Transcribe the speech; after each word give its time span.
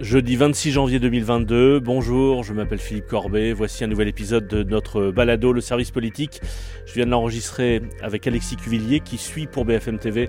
Jeudi 0.00 0.36
26 0.36 0.72
janvier 0.72 0.98
2022, 0.98 1.80
bonjour, 1.80 2.44
je 2.44 2.52
m'appelle 2.52 2.80
Philippe 2.80 3.06
Corbet, 3.06 3.54
voici 3.54 3.82
un 3.82 3.86
nouvel 3.86 4.08
épisode 4.08 4.46
de 4.46 4.62
notre 4.62 5.10
balado, 5.10 5.54
le 5.54 5.62
service 5.62 5.90
politique. 5.90 6.42
Je 6.84 6.92
viens 6.92 7.06
de 7.06 7.10
l'enregistrer 7.10 7.80
avec 8.02 8.26
Alexis 8.26 8.56
Cuvillier 8.56 9.00
qui 9.00 9.16
suit 9.16 9.46
pour 9.46 9.64
BFM 9.64 9.98
TV 9.98 10.28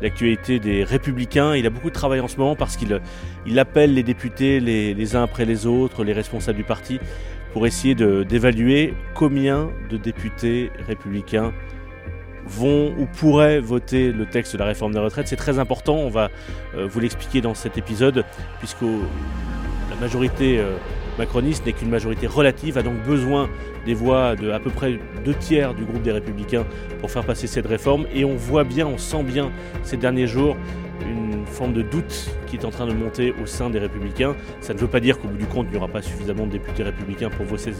l'actualité 0.00 0.60
des 0.60 0.84
républicains. 0.84 1.56
Il 1.56 1.66
a 1.66 1.70
beaucoup 1.70 1.88
de 1.88 1.94
travail 1.94 2.20
en 2.20 2.28
ce 2.28 2.36
moment 2.36 2.54
parce 2.54 2.76
qu'il 2.76 3.00
il 3.44 3.58
appelle 3.58 3.94
les 3.94 4.04
députés 4.04 4.60
les, 4.60 4.94
les, 4.94 5.16
uns 5.16 5.24
après 5.24 5.44
les 5.44 5.66
autres, 5.66 6.04
les 6.04 6.12
responsables 6.12 6.58
du 6.58 6.64
parti, 6.64 7.00
pour 7.52 7.66
essayer 7.66 7.96
d'évaluer 7.96 8.94
combien 9.14 9.70
de 9.90 9.96
députés 9.96 10.70
républicains 10.86 11.52
vont 12.48 12.94
ou 12.98 13.06
pourraient 13.06 13.60
voter 13.60 14.12
le 14.12 14.26
texte 14.26 14.54
de 14.54 14.58
la 14.58 14.64
réforme 14.64 14.92
des 14.92 14.98
retraites. 14.98 15.28
C'est 15.28 15.36
très 15.36 15.58
important, 15.58 15.96
on 15.96 16.08
va 16.08 16.30
euh, 16.76 16.86
vous 16.90 17.00
l'expliquer 17.00 17.40
dans 17.40 17.54
cet 17.54 17.78
épisode, 17.78 18.24
puisque 18.58 18.82
la 18.82 19.96
majorité 20.00 20.58
euh, 20.58 20.76
macroniste 21.18 21.66
n'est 21.66 21.72
qu'une 21.72 21.90
majorité 21.90 22.26
relative, 22.26 22.78
a 22.78 22.82
donc 22.82 23.02
besoin 23.04 23.48
des 23.84 23.94
voix 23.94 24.36
de 24.36 24.50
à 24.50 24.60
peu 24.60 24.70
près 24.70 24.98
deux 25.24 25.34
tiers 25.34 25.74
du 25.74 25.84
groupe 25.84 26.02
des 26.02 26.12
républicains 26.12 26.64
pour 27.00 27.10
faire 27.10 27.24
passer 27.24 27.46
cette 27.46 27.66
réforme. 27.66 28.06
Et 28.14 28.24
on 28.24 28.36
voit 28.36 28.64
bien, 28.64 28.86
on 28.86 28.98
sent 28.98 29.22
bien 29.22 29.50
ces 29.82 29.96
derniers 29.96 30.26
jours 30.26 30.56
une 31.00 31.46
forme 31.46 31.72
de 31.72 31.82
doute 31.82 32.30
qui 32.46 32.56
est 32.56 32.64
en 32.64 32.70
train 32.70 32.86
de 32.86 32.92
monter 32.92 33.34
au 33.42 33.46
sein 33.46 33.70
des 33.70 33.78
républicains. 33.78 34.34
Ça 34.60 34.74
ne 34.74 34.78
veut 34.78 34.88
pas 34.88 35.00
dire 35.00 35.18
qu'au 35.18 35.28
bout 35.28 35.38
du 35.38 35.46
compte, 35.46 35.66
il 35.68 35.72
n'y 35.72 35.76
aura 35.76 35.88
pas 35.88 36.02
suffisamment 36.02 36.46
de 36.46 36.52
députés 36.52 36.82
républicains 36.82 37.30
pour 37.30 37.46
voter, 37.46 37.72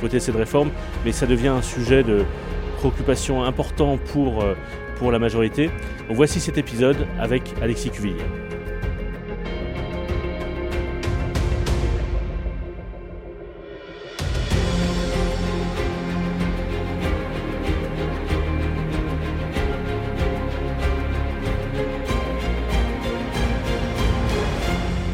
voter 0.00 0.20
cette 0.20 0.36
réforme, 0.36 0.70
mais 1.04 1.12
ça 1.12 1.26
devient 1.26 1.48
un 1.48 1.62
sujet 1.62 2.02
de, 2.02 2.24
préoccupation 2.80 3.44
importante 3.44 4.00
pour, 4.12 4.42
euh, 4.42 4.54
pour 4.96 5.12
la 5.12 5.18
majorité. 5.18 5.70
Voici 6.08 6.40
cet 6.40 6.56
épisode 6.56 7.06
avec 7.18 7.42
Alexis 7.60 7.90
Cuvillier. 7.90 8.16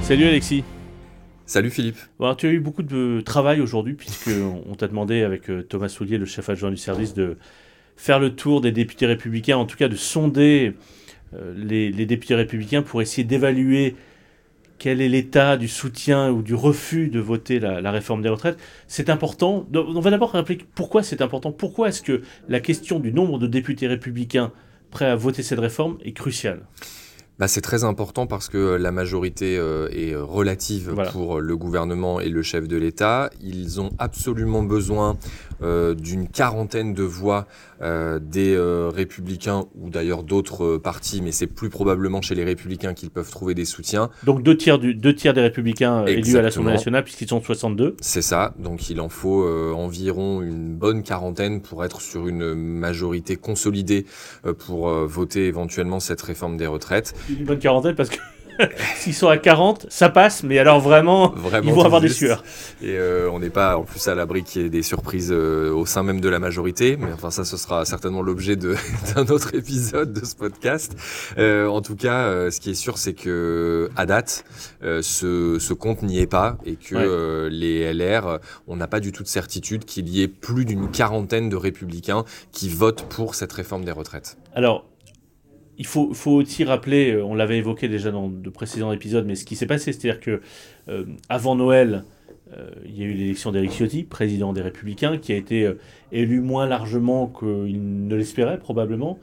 Salut 0.03 0.27
Alexis. 0.27 0.63
Salut 1.47 1.71
Philippe. 1.71 1.99
Bon, 2.19 2.35
tu 2.35 2.49
as 2.49 2.51
eu 2.51 2.59
beaucoup 2.59 2.83
de 2.83 3.23
travail 3.25 3.61
aujourd'hui 3.61 3.95
puisqu'on 3.95 4.75
t'a 4.77 4.89
demandé 4.89 5.23
avec 5.23 5.49
euh, 5.49 5.63
Thomas 5.63 5.89
Soulier, 5.89 6.19
le 6.19 6.27
chef 6.27 6.49
adjoint 6.49 6.73
du 6.73 6.77
service, 6.77 7.15
de 7.15 7.37
faire 7.97 8.19
le 8.19 8.35
tour 8.35 8.61
des 8.61 8.73
députés 8.73 9.07
républicains, 9.07 9.57
en 9.57 9.65
tout 9.65 9.77
cas 9.77 9.87
de 9.87 9.95
sonder 9.95 10.75
euh, 11.35 11.55
les, 11.57 12.05
députés 12.05 12.35
républicains 12.35 12.83
pour 12.83 13.01
essayer 13.01 13.23
d'évaluer 13.23 13.95
quel 14.79 15.01
est 15.01 15.09
l'état 15.09 15.57
du 15.57 15.69
soutien 15.69 16.33
ou 16.33 16.43
du 16.43 16.57
refus 16.57 17.07
de 17.07 17.21
voter 17.21 17.61
la, 17.61 17.93
réforme 17.93 18.23
des 18.23 18.29
retraites. 18.29 18.59
C'est 18.89 19.09
important. 19.09 19.69
On 19.73 20.01
va 20.01 20.11
d'abord 20.11 20.33
rappeler 20.33 20.59
pourquoi 20.75 21.05
c'est 21.05 21.23
important. 21.23 21.53
Pourquoi 21.53 21.91
est-ce 21.91 22.03
que 22.03 22.23
la 22.49 22.59
question 22.59 22.99
du 22.99 23.13
nombre 23.13 23.39
de 23.39 23.47
députés 23.47 23.87
républicains 23.87 24.51
prêts 24.91 25.07
à 25.07 25.15
voter 25.15 25.45
cette 25.45 25.61
réforme 25.61 25.97
est 26.05 26.13
cruciale? 26.13 26.63
Bah, 27.39 27.49
c'est 27.49 27.61
très 27.61 27.85
important 27.85 28.27
parce 28.27 28.49
que 28.49 28.77
la 28.77 28.93
majorité 28.93 29.59
euh, 29.59 29.89
est 29.91 30.15
relative 30.17 30.95
pour 31.13 31.41
le 31.41 31.57
gouvernement 31.57 32.19
et 32.19 32.31
le 32.31 32.43
chef 32.43 32.67
de 32.67 32.77
l'État. 32.79 33.31
Ils 33.43 33.79
ont 33.81 33.91
absolument 33.99 34.63
besoin 34.63 35.19
euh, 35.63 35.95
d'une 35.95 36.29
quarantaine 36.29 36.95
de 36.95 37.03
voix 37.03 37.47
euh, 37.83 38.19
des 38.19 38.57
républicains 38.95 39.67
ou 39.75 39.91
d'ailleurs 39.91 40.23
d'autres 40.23 40.79
partis, 40.79 41.21
mais 41.21 41.33
c'est 41.33 41.47
plus 41.47 41.69
probablement 41.69 42.23
chez 42.23 42.35
les 42.35 42.45
républicains 42.45 42.95
qu'ils 42.95 43.11
peuvent 43.11 43.31
trouver 43.31 43.55
des 43.55 43.67
soutiens. 43.67 44.09
Donc 44.25 44.43
deux 44.43 44.57
tiers, 44.57 44.79
du, 44.79 44.95
deux 44.95 45.15
tiers 45.15 45.35
des 45.35 45.43
républicains 45.43 46.07
élus 46.07 46.39
à 46.39 46.43
l'Assemblée 46.43 46.73
nationale 46.73 47.05
puisqu'ils 47.05 47.29
sont 47.29 47.43
62 47.43 47.97
C'est 48.01 48.23
ça, 48.23 48.55
donc 48.59 48.89
il 48.89 49.01
en 49.01 49.11
faut 49.11 49.47
environ 49.75 50.41
une 50.41 50.75
bonne 50.75 51.03
quarantaine 51.03 51.61
pour 51.61 51.85
être 51.85 52.01
sur 52.01 52.29
une 52.29 52.55
majorité 52.55 53.37
consolidée 53.37 54.07
pour 54.59 54.89
voter 54.89 55.47
éventuellement 55.47 56.01
cette 56.01 56.23
réforme 56.23 56.57
des 56.57 56.67
retraites. 56.67 57.15
Une 57.29 57.45
bonne 57.45 57.59
quarantaine 57.59 57.95
parce 57.95 58.09
que 58.09 58.19
S'ils 58.97 59.15
sont 59.15 59.29
à 59.29 59.39
40, 59.39 59.87
ça 59.89 60.09
passe, 60.09 60.43
mais 60.43 60.59
alors 60.59 60.81
vraiment, 60.81 61.35
ils 61.63 61.73
vont 61.73 61.85
avoir 61.85 62.01
des 62.01 62.09
sueurs. 62.09 62.43
Et 62.83 62.97
euh, 62.97 63.31
on 63.31 63.39
n'est 63.39 63.51
pas 63.51 63.77
en 63.77 63.83
plus 63.83 64.07
à 64.09 64.15
l'abri 64.15 64.43
qu'il 64.43 64.63
y 64.63 64.65
ait 64.65 64.71
des 64.71 64.83
surprises 64.83 65.33
euh, 65.33 65.73
au 65.73 65.87
sein 65.87 66.03
même 66.03 66.21
de 66.21 66.29
la 66.29 66.39
majorité, 66.39 66.97
mais 66.97 67.13
enfin 67.13 67.31
ça, 67.31 67.45
ce 67.45 67.57
sera 67.57 67.85
certainement 67.85 68.23
l'objet 68.23 68.57
d'un 68.57 69.27
autre 69.29 69.55
épisode 69.55 70.13
de 70.13 70.25
ce 70.25 70.35
podcast. 70.35 70.97
Euh, 71.39 71.67
en 71.67 71.83
tout 71.83 71.97
cas, 71.97 72.51
ce 72.51 72.61
qui 72.61 72.71
est 72.71 72.75
sûr, 72.75 72.99
c'est 72.99 73.15
que 73.15 73.91
à 73.97 74.07
date, 74.07 74.45
ce, 74.83 75.59
ce, 75.59 75.73
compte 75.73 76.03
n'y 76.03 76.21
est 76.21 76.27
pas 76.27 76.59
et 76.65 76.77
que 76.77 77.49
les 77.51 77.93
LR, 77.93 78.39
on 78.67 78.77
n'a 78.77 78.87
pas 78.87 79.01
du 79.01 79.13
tout 79.13 79.23
de 79.23 79.29
certitude 79.29 79.85
qu'il 79.85 80.09
y 80.09 80.23
ait 80.23 80.29
plus 80.29 80.65
d'une 80.65 80.91
quarantaine 80.91 81.49
de 81.49 81.57
républicains 81.57 82.25
qui 82.53 82.69
votent 82.69 83.05
pour 83.09 83.35
cette 83.35 83.53
réforme 83.53 83.85
des 83.85 83.93
retraites. 83.93 84.39
Alors, 84.55 84.87
il 85.79 85.87
faut, 85.87 86.13
faut, 86.15 86.33
aussi 86.33 86.65
rappeler, 86.65 87.13
euh, 87.13 87.25
on 87.25 87.35
l'avait 87.35 87.59
évoqué 87.59 87.89
déjà 87.89 88.11
dans 88.11 88.29
de 88.29 88.51
précédents 88.51 88.93
épisodes, 88.93 89.27
mais 89.27 89.35
ce 89.35 89.45
qui 89.45 89.57
s'est 89.57 89.67
passé, 89.67 89.93
c'est-à-dire 89.93 90.21
que 90.21 90.41
euh, 90.89 91.05
avant 91.29 91.55
Noël, 91.55 92.05
euh, 92.57 92.71
il 92.85 92.99
y 92.99 93.03
a 93.03 93.07
eu 93.07 93.13
l'élection 93.13 93.53
d'Eric 93.53 93.73
Ciotti, 93.73 94.05
président 94.05 94.53
des 94.53 94.63
Républicains, 94.63 95.19
qui 95.19 95.33
a 95.33 95.37
été 95.37 95.71
élu 96.13 96.41
moins 96.41 96.67
largement 96.67 97.27
qu'il 97.27 98.07
ne 98.07 98.15
l'espérait 98.15 98.59
probablement. 98.59 99.19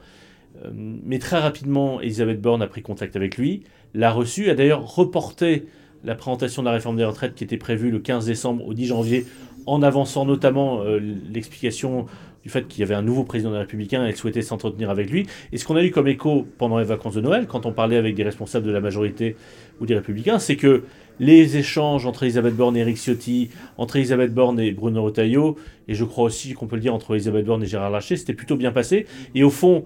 mais 0.72 1.18
très 1.18 1.38
rapidement, 1.38 2.00
Elisabeth 2.00 2.40
Borne 2.40 2.62
a 2.62 2.66
pris 2.66 2.82
contact 2.82 3.16
avec 3.16 3.36
lui, 3.36 3.64
l'a 3.92 4.12
reçu, 4.12 4.50
a 4.50 4.54
d'ailleurs 4.54 4.94
reporté 4.94 5.66
la 6.04 6.14
présentation 6.14 6.62
de 6.62 6.66
la 6.68 6.72
réforme 6.72 6.96
des 6.96 7.04
retraites 7.04 7.34
qui 7.34 7.44
était 7.44 7.56
prévue 7.56 7.90
le 7.90 7.98
15 7.98 8.26
décembre 8.26 8.66
au 8.66 8.74
10 8.74 8.86
janvier, 8.86 9.26
en 9.66 9.82
avançant 9.82 10.26
notamment 10.26 10.84
l'explication 10.84 12.06
du 12.44 12.50
fait 12.50 12.68
qu'il 12.68 12.80
y 12.80 12.82
avait 12.82 12.94
un 12.94 13.02
nouveau 13.02 13.24
président 13.24 13.50
des 13.50 13.58
Républicains 13.58 14.04
et 14.04 14.10
elle 14.10 14.16
souhaitait 14.16 14.42
s'entretenir 14.42 14.90
avec 14.90 15.10
lui. 15.10 15.26
Et 15.50 15.56
ce 15.56 15.64
qu'on 15.64 15.76
a 15.76 15.82
eu 15.82 15.90
comme 15.90 16.06
écho 16.06 16.46
pendant 16.58 16.78
les 16.78 16.84
vacances 16.84 17.14
de 17.14 17.22
Noël, 17.22 17.46
quand 17.48 17.64
on 17.64 17.72
parlait 17.72 17.96
avec 17.96 18.14
des 18.14 18.22
responsables 18.22 18.66
de 18.66 18.70
la 18.70 18.80
majorité 18.80 19.34
ou 19.80 19.86
des 19.86 19.94
Républicains, 19.94 20.38
c'est 20.38 20.56
que 20.56 20.84
les 21.18 21.56
échanges 21.56 22.06
entre 22.06 22.24
Elisabeth 22.24 22.54
Borne 22.54 22.76
et 22.76 22.80
Eric 22.80 22.98
Ciotti, 22.98 23.48
entre 23.78 23.96
Elisabeth 23.96 24.34
Borne 24.34 24.60
et 24.60 24.72
Bruno 24.72 25.02
Retailleau, 25.02 25.56
et 25.88 25.94
je 25.94 26.04
crois 26.04 26.24
aussi 26.24 26.52
qu'on 26.52 26.66
peut 26.66 26.76
le 26.76 26.82
dire 26.82 26.94
entre 26.94 27.14
Elisabeth 27.14 27.46
Borne 27.46 27.62
et 27.62 27.66
Gérard 27.66 27.90
Larcher, 27.90 28.16
c'était 28.16 28.34
plutôt 28.34 28.56
bien 28.56 28.72
passé. 28.72 29.06
Et 29.34 29.42
au 29.42 29.50
fond, 29.50 29.84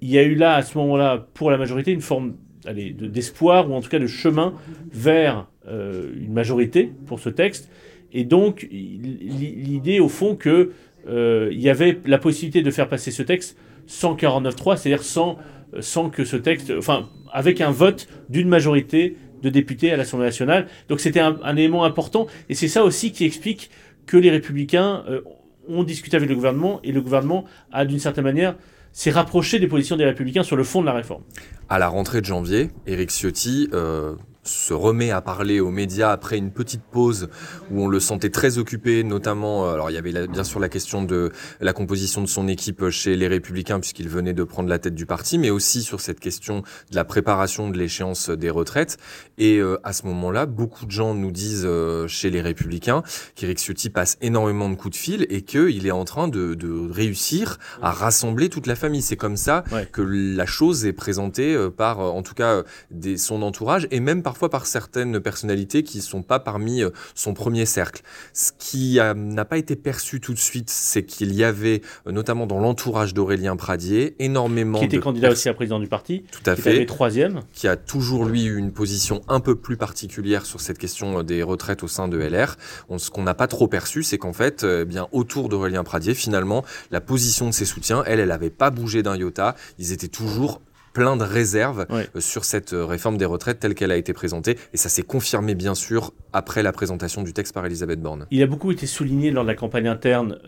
il 0.00 0.08
y 0.08 0.18
a 0.18 0.22
eu 0.22 0.34
là, 0.34 0.54
à 0.54 0.62
ce 0.62 0.78
moment-là, 0.78 1.26
pour 1.34 1.50
la 1.50 1.58
majorité, 1.58 1.92
une 1.92 2.00
forme 2.00 2.34
d'espoir, 2.64 3.70
ou 3.70 3.74
en 3.74 3.80
tout 3.80 3.90
cas 3.90 3.98
de 3.98 4.06
chemin 4.06 4.54
vers 4.92 5.46
euh, 5.66 6.10
une 6.16 6.32
majorité 6.32 6.92
pour 7.06 7.20
ce 7.20 7.28
texte. 7.28 7.70
Et 8.12 8.24
donc, 8.24 8.66
l'idée, 8.70 10.00
au 10.00 10.08
fond, 10.08 10.34
que 10.34 10.72
il 11.06 11.60
y 11.60 11.70
avait 11.70 12.00
la 12.04 12.18
possibilité 12.18 12.62
de 12.62 12.70
faire 12.70 12.88
passer 12.88 13.10
ce 13.10 13.22
texte 13.22 13.56
sans 13.86 14.14
49.3, 14.14 14.76
c'est-à-dire 14.76 15.02
sans, 15.02 15.38
sans 15.80 16.10
que 16.10 16.24
ce 16.24 16.36
texte, 16.36 16.72
enfin, 16.76 17.08
avec 17.32 17.60
un 17.60 17.70
vote 17.70 18.08
d'une 18.28 18.48
majorité 18.48 19.16
de 19.42 19.50
députés 19.50 19.92
à 19.92 19.96
l'Assemblée 19.96 20.26
nationale. 20.26 20.66
Donc 20.88 21.00
c'était 21.00 21.20
un, 21.20 21.56
élément 21.56 21.84
important, 21.84 22.26
et 22.48 22.54
c'est 22.54 22.68
ça 22.68 22.84
aussi 22.84 23.12
qui 23.12 23.24
explique 23.24 23.70
que 24.06 24.16
les 24.16 24.30
républicains 24.30 25.04
euh, 25.08 25.20
ont 25.68 25.84
discuté 25.84 26.16
avec 26.16 26.28
le 26.28 26.34
gouvernement, 26.34 26.80
et 26.82 26.92
le 26.92 27.00
gouvernement 27.00 27.44
a 27.72 27.84
d'une 27.84 27.98
certaine 27.98 28.24
manière 28.24 28.56
s'est 28.92 29.10
rapproché 29.10 29.58
des 29.58 29.66
positions 29.66 29.96
des 29.96 30.04
républicains 30.04 30.42
sur 30.42 30.56
le 30.56 30.64
fond 30.64 30.80
de 30.80 30.86
la 30.86 30.94
réforme. 30.94 31.22
À 31.68 31.78
la 31.78 31.88
rentrée 31.88 32.20
de 32.20 32.26
janvier, 32.26 32.70
Éric 32.86 33.10
Ciotti 33.10 33.68
euh, 33.72 34.14
se 34.48 34.72
remet 34.72 35.10
à 35.10 35.20
parler 35.20 35.60
aux 35.60 35.70
médias 35.70 36.10
après 36.10 36.38
une 36.38 36.50
petite 36.50 36.82
pause 36.82 37.28
où 37.70 37.82
on 37.82 37.88
le 37.88 38.00
sentait 38.00 38.30
très 38.30 38.58
occupé, 38.58 39.04
notamment, 39.04 39.66
euh, 39.66 39.74
alors 39.74 39.90
il 39.90 39.94
y 39.94 39.98
avait 39.98 40.26
bien 40.26 40.44
sûr 40.44 40.58
la 40.60 40.68
question 40.68 41.02
de 41.02 41.30
la 41.60 41.72
composition 41.72 42.22
de 42.22 42.26
son 42.26 42.48
équipe 42.48 42.88
chez 42.90 43.16
les 43.16 43.28
Républicains 43.28 43.80
puisqu'il 43.80 44.08
venait 44.08 44.32
de 44.32 44.44
prendre 44.44 44.68
la 44.68 44.78
tête 44.78 44.94
du 44.94 45.06
parti, 45.06 45.38
mais 45.38 45.50
aussi 45.50 45.82
sur 45.82 46.00
cette 46.00 46.20
question 46.20 46.62
de 46.90 46.96
la 46.96 47.04
préparation 47.04 47.70
de 47.70 47.76
l'échéance 47.76 48.30
des 48.30 48.50
retraites. 48.50 48.96
Et 49.36 49.58
euh, 49.58 49.78
à 49.84 49.92
ce 49.92 50.06
moment-là, 50.06 50.46
beaucoup 50.46 50.86
de 50.86 50.90
gens 50.90 51.14
nous 51.14 51.30
disent 51.30 51.66
euh, 51.66 52.08
chez 52.08 52.30
les 52.30 52.40
Républicains 52.40 53.02
qu'Éric 53.34 53.58
Ciotti 53.58 53.90
passe 53.90 54.16
énormément 54.20 54.70
de 54.70 54.74
coups 54.74 54.96
de 54.96 55.00
fil 55.00 55.26
et 55.28 55.42
qu'il 55.42 55.86
est 55.86 55.92
en 55.92 56.04
train 56.04 56.28
de, 56.28 56.54
de, 56.54 56.88
réussir 56.90 57.58
à 57.82 57.90
rassembler 57.90 58.48
toute 58.48 58.66
la 58.66 58.74
famille. 58.74 59.02
C'est 59.02 59.16
comme 59.16 59.36
ça 59.36 59.64
que 59.92 60.02
la 60.02 60.46
chose 60.46 60.86
est 60.86 60.92
présentée 60.92 61.56
par, 61.76 61.98
en 61.98 62.22
tout 62.22 62.34
cas, 62.34 62.62
des, 62.90 63.16
son 63.16 63.42
entourage 63.42 63.88
et 63.90 64.00
même 64.00 64.22
parfois 64.22 64.37
par 64.46 64.66
certaines 64.66 65.18
personnalités 65.18 65.82
qui 65.82 65.98
ne 65.98 66.02
sont 66.02 66.22
pas 66.22 66.38
parmi 66.38 66.84
euh, 66.84 66.90
son 67.16 67.34
premier 67.34 67.66
cercle. 67.66 68.02
Ce 68.32 68.52
qui 68.56 69.00
n'a 69.16 69.44
pas 69.44 69.58
été 69.58 69.74
perçu 69.74 70.20
tout 70.20 70.34
de 70.34 70.38
suite, 70.38 70.70
c'est 70.70 71.04
qu'il 71.04 71.34
y 71.34 71.42
avait, 71.42 71.82
euh, 72.06 72.12
notamment 72.12 72.46
dans 72.46 72.60
l'entourage 72.60 73.14
d'Aurélien 73.14 73.56
Pradier, 73.56 74.14
énormément 74.20 74.78
qui 74.78 74.84
était 74.84 75.00
candidat 75.00 75.30
aussi 75.30 75.48
à 75.48 75.54
président 75.54 75.80
du 75.80 75.88
parti, 75.88 76.24
tout 76.30 76.48
à 76.48 76.54
qui 76.54 76.62
fait, 76.62 76.86
troisième, 76.86 77.40
qui 77.52 77.66
a 77.66 77.76
toujours 77.76 78.24
lui 78.24 78.44
eu 78.44 78.56
une 78.56 78.72
position 78.72 79.22
un 79.26 79.40
peu 79.40 79.56
plus 79.56 79.76
particulière 79.76 80.46
sur 80.46 80.60
cette 80.60 80.78
question 80.78 81.18
euh, 81.18 81.22
des 81.24 81.42
retraites 81.42 81.82
au 81.82 81.88
sein 81.88 82.06
de 82.06 82.18
LR. 82.18 82.56
ce 82.96 83.10
qu'on 83.10 83.22
n'a 83.22 83.34
pas 83.34 83.48
trop 83.48 83.66
perçu, 83.66 84.04
c'est 84.04 84.18
qu'en 84.18 84.32
fait, 84.32 84.64
eh 84.64 84.84
bien 84.84 85.08
autour 85.10 85.48
d'Aurélien 85.48 85.82
Pradier, 85.82 86.14
finalement, 86.14 86.64
la 86.90 87.00
position 87.00 87.46
de 87.46 87.52
ses 87.52 87.64
soutiens, 87.64 88.04
elle, 88.06 88.20
elle 88.20 88.28
n'avait 88.28 88.50
pas 88.50 88.70
bougé 88.70 89.02
d'un 89.02 89.16
iota. 89.16 89.56
Ils 89.78 89.92
étaient 89.92 90.08
toujours 90.08 90.60
plein 90.92 91.16
de 91.16 91.24
réserves 91.24 91.86
sur 92.18 92.44
cette 92.44 92.70
réforme 92.72 93.16
des 93.16 93.24
retraites 93.24 93.60
telle 93.60 93.74
qu'elle 93.74 93.92
a 93.92 93.96
été 93.96 94.12
présentée. 94.12 94.56
Et 94.72 94.76
ça 94.76 94.88
s'est 94.88 95.02
confirmé, 95.02 95.54
bien 95.54 95.74
sûr, 95.74 96.12
après 96.32 96.62
la 96.62 96.72
présentation 96.72 97.22
du 97.22 97.32
texte 97.32 97.54
par 97.54 97.64
Elisabeth 97.66 98.00
Borne. 98.00 98.26
Il 98.30 98.42
a 98.42 98.46
beaucoup 98.46 98.72
été 98.72 98.86
souligné 98.86 99.30
lors 99.30 99.44
de 99.44 99.48
la 99.48 99.54
campagne 99.54 99.88
interne 99.88 100.38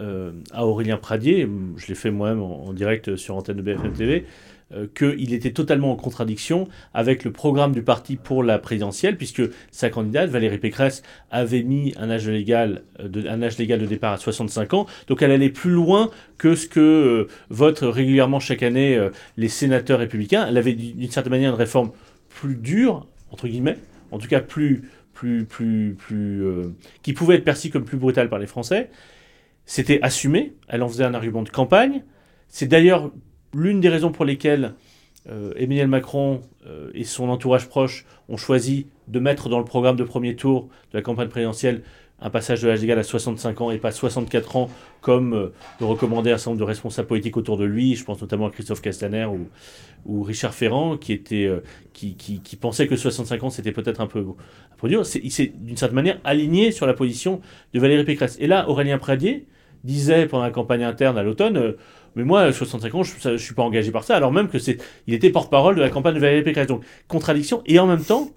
à 0.52 0.66
Aurélien 0.66 0.96
Pradier. 0.96 1.48
Je 1.76 1.86
l'ai 1.86 1.94
fait 1.94 2.10
moi-même 2.10 2.42
en, 2.42 2.72
direct 2.72 3.16
sur 3.16 3.36
antenne 3.36 3.56
de 3.56 3.62
BFM 3.62 3.92
TV. 3.92 4.26
Euh, 4.72 4.86
qu'il 4.94 5.34
était 5.34 5.50
totalement 5.50 5.90
en 5.90 5.96
contradiction 5.96 6.68
avec 6.94 7.24
le 7.24 7.32
programme 7.32 7.72
du 7.72 7.82
parti 7.82 8.14
pour 8.14 8.44
la 8.44 8.56
présidentielle, 8.60 9.16
puisque 9.16 9.42
sa 9.72 9.90
candidate, 9.90 10.30
Valérie 10.30 10.58
Pécresse, 10.58 11.02
avait 11.32 11.64
mis 11.64 11.92
un 11.96 12.08
âge 12.08 12.28
légal, 12.28 12.84
euh, 13.00 13.08
de, 13.08 13.26
un 13.26 13.42
âge 13.42 13.58
légal 13.58 13.80
de 13.80 13.86
départ 13.86 14.12
à 14.12 14.16
65 14.16 14.74
ans. 14.74 14.86
Donc 15.08 15.22
elle 15.22 15.32
allait 15.32 15.50
plus 15.50 15.72
loin 15.72 16.08
que 16.38 16.54
ce 16.54 16.68
que 16.68 16.78
euh, 16.78 17.26
votent 17.48 17.80
régulièrement 17.82 18.38
chaque 18.38 18.62
année 18.62 18.96
les 19.36 19.48
sénateurs 19.48 19.98
républicains. 19.98 20.46
Elle 20.48 20.56
avait 20.56 20.74
d'une 20.74 21.10
certaine 21.10 21.32
manière 21.32 21.50
une 21.50 21.58
réforme 21.58 21.90
plus 22.28 22.54
dure, 22.54 23.08
entre 23.32 23.48
guillemets, 23.48 23.76
en 24.12 24.18
tout 24.18 24.28
cas 24.28 24.40
plus, 24.40 24.88
plus, 25.14 25.46
plus, 25.46 25.96
plus, 25.98 26.44
qui 27.02 27.12
pouvait 27.12 27.34
être 27.34 27.44
perçue 27.44 27.70
comme 27.70 27.84
plus 27.84 27.98
brutale 27.98 28.28
par 28.28 28.38
les 28.38 28.46
Français. 28.46 28.90
C'était 29.66 29.98
assumé. 30.02 30.54
Elle 30.68 30.84
en 30.84 30.88
faisait 30.88 31.04
un 31.04 31.14
argument 31.14 31.42
de 31.42 31.50
campagne. 31.50 32.04
C'est 32.46 32.66
d'ailleurs 32.66 33.10
l'une 33.54 33.80
des 33.80 33.88
raisons 33.88 34.12
pour 34.12 34.24
lesquelles 34.24 34.74
euh, 35.28 35.52
Emmanuel 35.56 35.88
Macron 35.88 36.40
euh, 36.66 36.90
et 36.94 37.04
son 37.04 37.28
entourage 37.28 37.68
proche 37.68 38.06
ont 38.28 38.36
choisi 38.36 38.86
de 39.08 39.20
mettre 39.20 39.48
dans 39.48 39.58
le 39.58 39.64
programme 39.64 39.96
de 39.96 40.04
premier 40.04 40.34
tour 40.34 40.68
de 40.92 40.98
la 40.98 41.02
campagne 41.02 41.28
présidentielle 41.28 41.82
un 42.22 42.30
passage 42.30 42.60
de 42.60 42.68
l'âge 42.68 42.80
légal 42.80 42.98
à 42.98 43.02
65 43.02 43.60
ans 43.62 43.70
et 43.70 43.78
pas 43.78 43.92
64 43.92 44.56
ans, 44.56 44.70
comme 45.00 45.32
euh, 45.32 45.52
le 45.78 45.86
recommandaient 45.86 46.32
un 46.32 46.38
certain 46.38 46.50
nombre 46.50 46.60
de 46.60 46.66
responsables 46.66 47.08
politiques 47.08 47.36
autour 47.36 47.56
de 47.56 47.64
lui. 47.64 47.96
Je 47.96 48.04
pense 48.04 48.20
notamment 48.20 48.46
à 48.46 48.50
Christophe 48.50 48.82
Castaner 48.82 49.26
ou, 50.06 50.22
Richard 50.22 50.54
Ferrand, 50.54 50.96
qui, 50.96 51.12
était, 51.12 51.50
pensaient 52.60 52.86
que 52.86 52.96
65 52.96 53.42
ans 53.42 53.50
c'était 53.50 53.72
peut-être 53.72 54.00
un 54.00 54.06
peu, 54.06 54.24
un 54.82 54.88
dur. 54.88 55.02
il 55.22 55.30
s'est 55.30 55.52
d'une 55.54 55.76
certaine 55.76 55.94
manière 55.94 56.20
aligné 56.24 56.72
sur 56.72 56.86
la 56.86 56.94
position 56.94 57.40
de 57.74 57.80
Valérie 57.80 58.04
Pécresse. 58.04 58.36
Et 58.40 58.46
là, 58.46 58.68
Aurélien 58.68 58.98
Pradier 58.98 59.46
disait 59.84 60.26
pendant 60.26 60.44
la 60.44 60.50
campagne 60.50 60.84
interne 60.84 61.16
à 61.18 61.22
l'automne 61.22 61.74
mais 62.16 62.24
moi, 62.24 62.52
65 62.52 62.94
ans, 62.94 63.02
je 63.02 63.28
ne 63.28 63.36
suis 63.36 63.54
pas 63.54 63.62
engagé 63.62 63.92
par 63.92 64.04
ça, 64.04 64.16
alors 64.16 64.32
même 64.32 64.48
que 64.48 64.58
c'est, 64.58 64.78
il 65.06 65.14
était 65.14 65.30
porte-parole 65.30 65.76
de 65.76 65.80
la 65.80 65.90
campagne 65.90 66.14
de 66.14 66.20
Valérie 66.20 66.42
Pécresse. 66.42 66.66
Donc, 66.66 66.84
contradiction. 67.08 67.62
Et 67.66 67.78
en 67.78 67.86
même 67.86 68.02
temps, 68.02 68.30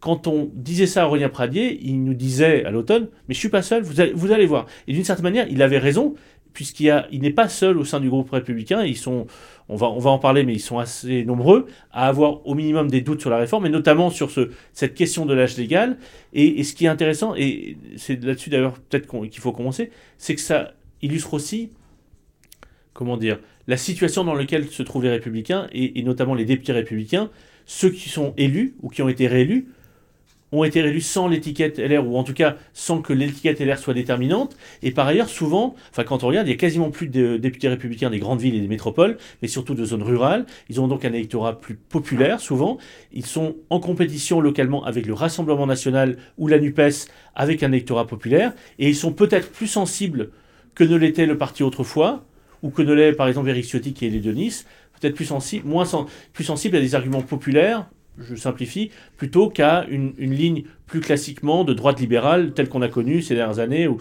quand 0.00 0.26
on 0.26 0.50
disait 0.54 0.86
ça 0.86 1.04
à 1.04 1.06
Aurélien 1.06 1.28
Pradier, 1.28 1.78
il 1.82 2.04
nous 2.04 2.14
disait 2.14 2.64
à 2.64 2.70
l'automne, 2.70 3.08
mais 3.26 3.34
je 3.34 3.38
suis 3.38 3.48
pas 3.48 3.62
seul, 3.62 3.82
vous 3.82 4.32
allez 4.32 4.46
voir. 4.46 4.66
Et 4.86 4.92
d'une 4.92 5.04
certaine 5.04 5.24
manière, 5.24 5.46
il 5.50 5.62
avait 5.62 5.78
raison, 5.78 6.14
puisqu'il 6.52 7.06
il 7.10 7.20
n'est 7.20 7.32
pas 7.32 7.48
seul 7.48 7.78
au 7.78 7.84
sein 7.84 8.00
du 8.00 8.08
groupe 8.08 8.30
républicain. 8.30 8.84
Ils 8.84 8.96
sont, 8.96 9.26
on 9.68 9.76
va, 9.76 9.88
on 9.88 9.98
va 9.98 10.10
en 10.10 10.18
parler, 10.18 10.44
mais 10.44 10.54
ils 10.54 10.60
sont 10.60 10.78
assez 10.78 11.24
nombreux 11.24 11.66
à 11.92 12.08
avoir 12.08 12.46
au 12.46 12.54
minimum 12.54 12.90
des 12.90 13.00
doutes 13.00 13.20
sur 13.20 13.30
la 13.30 13.38
réforme, 13.38 13.66
et 13.66 13.70
notamment 13.70 14.10
sur 14.10 14.30
ce, 14.30 14.50
cette 14.72 14.94
question 14.94 15.26
de 15.26 15.34
l'âge 15.34 15.56
légal. 15.56 15.98
Et, 16.32 16.60
et, 16.60 16.64
ce 16.64 16.74
qui 16.74 16.86
est 16.86 16.88
intéressant, 16.88 17.34
et 17.36 17.76
c'est 17.96 18.22
là-dessus 18.22 18.50
d'ailleurs 18.50 18.78
peut-être 18.78 19.06
qu'il 19.28 19.40
faut 19.40 19.52
commencer, 19.52 19.90
c'est 20.16 20.34
que 20.34 20.40
ça 20.40 20.72
illustre 21.02 21.34
aussi 21.34 21.70
comment 22.98 23.16
dire, 23.16 23.38
la 23.68 23.76
situation 23.76 24.24
dans 24.24 24.34
laquelle 24.34 24.66
se 24.66 24.82
trouvent 24.82 25.04
les 25.04 25.10
républicains, 25.10 25.68
et, 25.70 26.02
notamment 26.02 26.34
les 26.34 26.44
députés 26.44 26.72
républicains, 26.72 27.30
ceux 27.64 27.90
qui 27.90 28.08
sont 28.08 28.34
élus 28.36 28.74
ou 28.82 28.88
qui 28.88 29.02
ont 29.02 29.08
été 29.08 29.28
réélus, 29.28 29.68
ont 30.52 30.64
été 30.64 30.80
réélus 30.80 31.02
sans 31.02 31.28
l'étiquette 31.28 31.78
LR, 31.78 32.06
ou 32.06 32.16
en 32.16 32.24
tout 32.24 32.32
cas 32.32 32.56
sans 32.72 33.02
que 33.02 33.12
l'étiquette 33.12 33.60
LR 33.60 33.78
soit 33.78 33.94
déterminante. 33.94 34.56
Et 34.82 34.90
par 34.90 35.06
ailleurs, 35.06 35.28
souvent, 35.28 35.74
enfin 35.90 36.04
quand 36.04 36.24
on 36.24 36.28
regarde, 36.28 36.46
il 36.46 36.50
y 36.50 36.54
a 36.54 36.56
quasiment 36.56 36.90
plus 36.90 37.08
de 37.08 37.36
députés 37.36 37.68
républicains 37.68 38.10
des 38.10 38.18
grandes 38.18 38.40
villes 38.40 38.54
et 38.54 38.60
des 38.60 38.68
métropoles, 38.68 39.18
mais 39.42 39.48
surtout 39.48 39.74
de 39.74 39.84
zones 39.84 40.02
rurales. 40.02 40.46
Ils 40.68 40.80
ont 40.80 40.88
donc 40.88 41.04
un 41.04 41.12
électorat 41.12 41.58
plus 41.60 41.74
populaire, 41.74 42.40
souvent. 42.40 42.78
Ils 43.12 43.26
sont 43.26 43.56
en 43.70 43.80
compétition 43.80 44.40
localement 44.40 44.84
avec 44.84 45.06
le 45.06 45.14
Rassemblement 45.14 45.66
national 45.66 46.16
ou 46.38 46.48
la 46.48 46.58
NUPES, 46.58 47.08
avec 47.34 47.62
un 47.62 47.72
électorat 47.72 48.06
populaire, 48.06 48.52
et 48.78 48.88
ils 48.88 48.96
sont 48.96 49.12
peut-être 49.12 49.50
plus 49.50 49.66
sensibles 49.66 50.30
que 50.74 50.84
ne 50.84 50.96
l'était 50.96 51.26
le 51.26 51.36
parti 51.36 51.62
autrefois, 51.62 52.24
ou 52.62 52.70
que 52.70 52.82
ne 52.82 52.92
l'est 52.92 53.12
par 53.12 53.28
exemple 53.28 53.48
Eric 53.48 53.64
Ciotti 53.64 53.92
qui 53.92 54.06
est 54.06 54.10
les 54.10 54.20
de 54.20 54.32
Nice, 54.32 54.66
peut-être 55.00 55.14
plus 55.14 55.24
sensible, 55.24 55.68
moins 55.68 55.84
plus 56.32 56.44
sensible 56.44 56.76
à 56.76 56.80
des 56.80 56.94
arguments 56.94 57.22
populaires, 57.22 57.86
je 58.20 58.34
simplifie, 58.34 58.90
plutôt 59.16 59.48
qu'à 59.48 59.86
une, 59.88 60.12
ligne 60.18 60.64
plus 60.86 61.00
classiquement 61.00 61.64
de 61.64 61.74
droite 61.74 62.00
libérale 62.00 62.52
telle 62.54 62.68
qu'on 62.68 62.82
a 62.82 62.88
connue 62.88 63.20
ces 63.20 63.34
dernières 63.34 63.58
années 63.58 63.88
ou, 63.88 63.98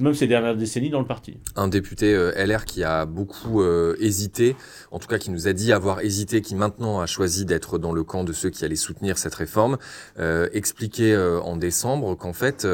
même 0.00 0.14
ces 0.14 0.26
dernières 0.26 0.56
décennies 0.56 0.90
dans 0.90 1.00
le 1.00 1.06
parti. 1.06 1.36
Un 1.56 1.68
député 1.68 2.14
euh, 2.14 2.32
LR 2.36 2.64
qui 2.64 2.84
a 2.84 3.06
beaucoup 3.06 3.60
euh, 3.60 3.96
hésité, 3.98 4.54
en 4.92 4.98
tout 4.98 5.08
cas 5.08 5.18
qui 5.18 5.30
nous 5.30 5.48
a 5.48 5.52
dit 5.52 5.72
avoir 5.72 6.00
hésité, 6.00 6.40
qui 6.40 6.54
maintenant 6.54 7.00
a 7.00 7.06
choisi 7.06 7.44
d'être 7.44 7.78
dans 7.78 7.92
le 7.92 8.04
camp 8.04 8.24
de 8.24 8.32
ceux 8.32 8.50
qui 8.50 8.64
allaient 8.64 8.76
soutenir 8.76 9.18
cette 9.18 9.34
réforme, 9.34 9.78
euh, 10.18 10.48
expliquait 10.52 11.16
en 11.16 11.56
décembre 11.56 12.14
qu'en 12.16 12.32
fait 12.32 12.66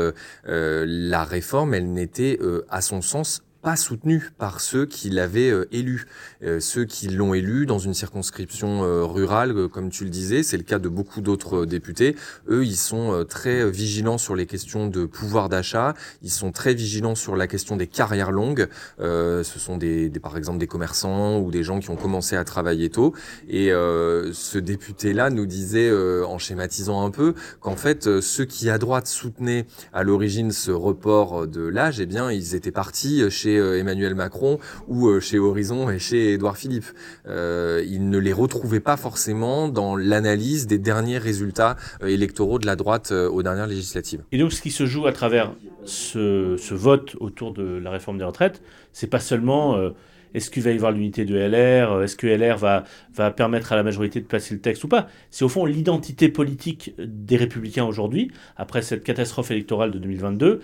la 0.44 1.24
réforme, 1.24 1.74
elle 1.74 1.92
n'était 1.92 2.38
à 2.68 2.80
son 2.80 3.00
sens 3.00 3.42
pas 3.64 3.76
soutenu 3.76 4.30
par 4.36 4.60
ceux 4.60 4.84
qui 4.84 5.08
l'avaient 5.08 5.50
euh, 5.50 5.66
élu. 5.72 6.04
Euh, 6.42 6.60
ceux 6.60 6.84
qui 6.84 7.08
l'ont 7.08 7.32
élu 7.32 7.64
dans 7.64 7.78
une 7.78 7.94
circonscription 7.94 8.84
euh, 8.84 9.04
rurale, 9.04 9.68
comme 9.68 9.88
tu 9.88 10.04
le 10.04 10.10
disais, 10.10 10.42
c'est 10.42 10.58
le 10.58 10.64
cas 10.64 10.78
de 10.78 10.90
beaucoup 10.90 11.22
d'autres 11.22 11.64
députés. 11.64 12.14
Eux, 12.48 12.66
ils 12.66 12.76
sont 12.76 13.24
très 13.26 13.70
vigilants 13.70 14.18
sur 14.18 14.36
les 14.36 14.44
questions 14.44 14.86
de 14.86 15.06
pouvoir 15.06 15.48
d'achat. 15.48 15.94
Ils 16.22 16.30
sont 16.30 16.52
très 16.52 16.74
vigilants 16.74 17.14
sur 17.14 17.36
la 17.36 17.46
question 17.46 17.76
des 17.76 17.86
carrières 17.86 18.32
longues. 18.32 18.68
ce 18.98 19.42
sont 19.44 19.78
des, 19.78 20.10
par 20.22 20.36
exemple 20.36 20.58
des 20.58 20.66
commerçants 20.66 21.38
ou 21.38 21.50
des 21.50 21.62
gens 21.62 21.80
qui 21.80 21.88
ont 21.88 21.96
commencé 21.96 22.36
à 22.36 22.44
travailler 22.44 22.90
tôt. 22.90 23.14
Et 23.48 23.68
ce 23.68 24.58
député-là 24.58 25.30
nous 25.30 25.46
disait, 25.46 25.90
en 26.24 26.38
schématisant 26.38 27.06
un 27.06 27.10
peu, 27.10 27.34
qu'en 27.60 27.76
fait, 27.76 28.20
ceux 28.20 28.44
qui 28.44 28.68
à 28.68 28.76
droite 28.76 29.06
soutenaient 29.06 29.66
à 29.92 30.02
l'origine 30.02 30.50
ce 30.50 30.70
report 30.70 31.46
de 31.46 31.62
l'âge, 31.62 32.00
eh 32.00 32.06
bien, 32.06 32.30
ils 32.30 32.54
étaient 32.54 32.72
partis 32.72 33.30
chez 33.30 33.53
euh, 33.58 33.78
Emmanuel 33.78 34.14
Macron 34.14 34.58
ou 34.88 35.08
euh, 35.08 35.20
chez 35.20 35.38
Horizon 35.38 35.90
et 35.90 35.98
chez 35.98 36.34
Édouard 36.34 36.56
Philippe. 36.56 36.86
Euh, 37.26 37.84
il 37.86 38.08
ne 38.08 38.18
les 38.18 38.32
retrouvait 38.32 38.80
pas 38.80 38.96
forcément 38.96 39.68
dans 39.68 39.96
l'analyse 39.96 40.66
des 40.66 40.78
derniers 40.78 41.18
résultats 41.18 41.76
électoraux 42.06 42.58
de 42.58 42.66
la 42.66 42.76
droite 42.76 43.12
aux 43.12 43.42
dernières 43.42 43.66
législatives. 43.66 44.22
Et 44.32 44.38
donc 44.38 44.52
ce 44.52 44.62
qui 44.62 44.70
se 44.70 44.86
joue 44.86 45.06
à 45.06 45.12
travers 45.12 45.52
ce, 45.84 46.74
vote 46.74 47.16
autour 47.20 47.52
de 47.52 47.62
la 47.62 47.90
réforme 47.90 48.18
des 48.18 48.24
retraites, 48.24 48.62
c'est 48.92 49.06
pas 49.06 49.20
seulement 49.20 49.92
est-ce 50.34 50.50
qu'il 50.50 50.62
va 50.62 50.70
y 50.70 50.74
avoir 50.74 50.92
l'unité 50.92 51.24
de 51.24 51.36
LR 51.36 52.02
Est-ce 52.02 52.16
que 52.16 52.26
LR 52.26 52.58
va, 52.58 52.84
va 53.14 53.30
permettre 53.30 53.72
à 53.72 53.76
la 53.76 53.82
majorité 53.82 54.20
de 54.20 54.26
placer 54.26 54.54
le 54.54 54.60
texte 54.60 54.84
ou 54.84 54.88
pas? 54.88 55.08
C'est 55.30 55.44
au 55.44 55.48
fond 55.48 55.64
l'identité 55.64 56.28
politique 56.28 56.94
des 56.98 57.36
républicains 57.36 57.84
aujourd'hui, 57.84 58.30
après 58.56 58.82
cette 58.82 59.04
catastrophe 59.04 59.50
électorale 59.50 59.92
de 59.92 59.98
2022, 59.98 60.60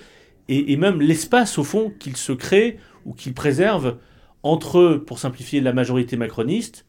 et, 0.50 0.76
même 0.76 1.00
l'espace, 1.00 1.58
au 1.58 1.64
fond, 1.64 1.92
qu'il 2.00 2.16
se 2.16 2.32
crée 2.32 2.78
ou 3.06 3.12
qu'il 3.14 3.34
préserve 3.34 3.98
entre, 4.42 4.94
pour 4.94 5.20
simplifier, 5.20 5.60
la 5.60 5.72
majorité 5.72 6.16
macroniste 6.16 6.86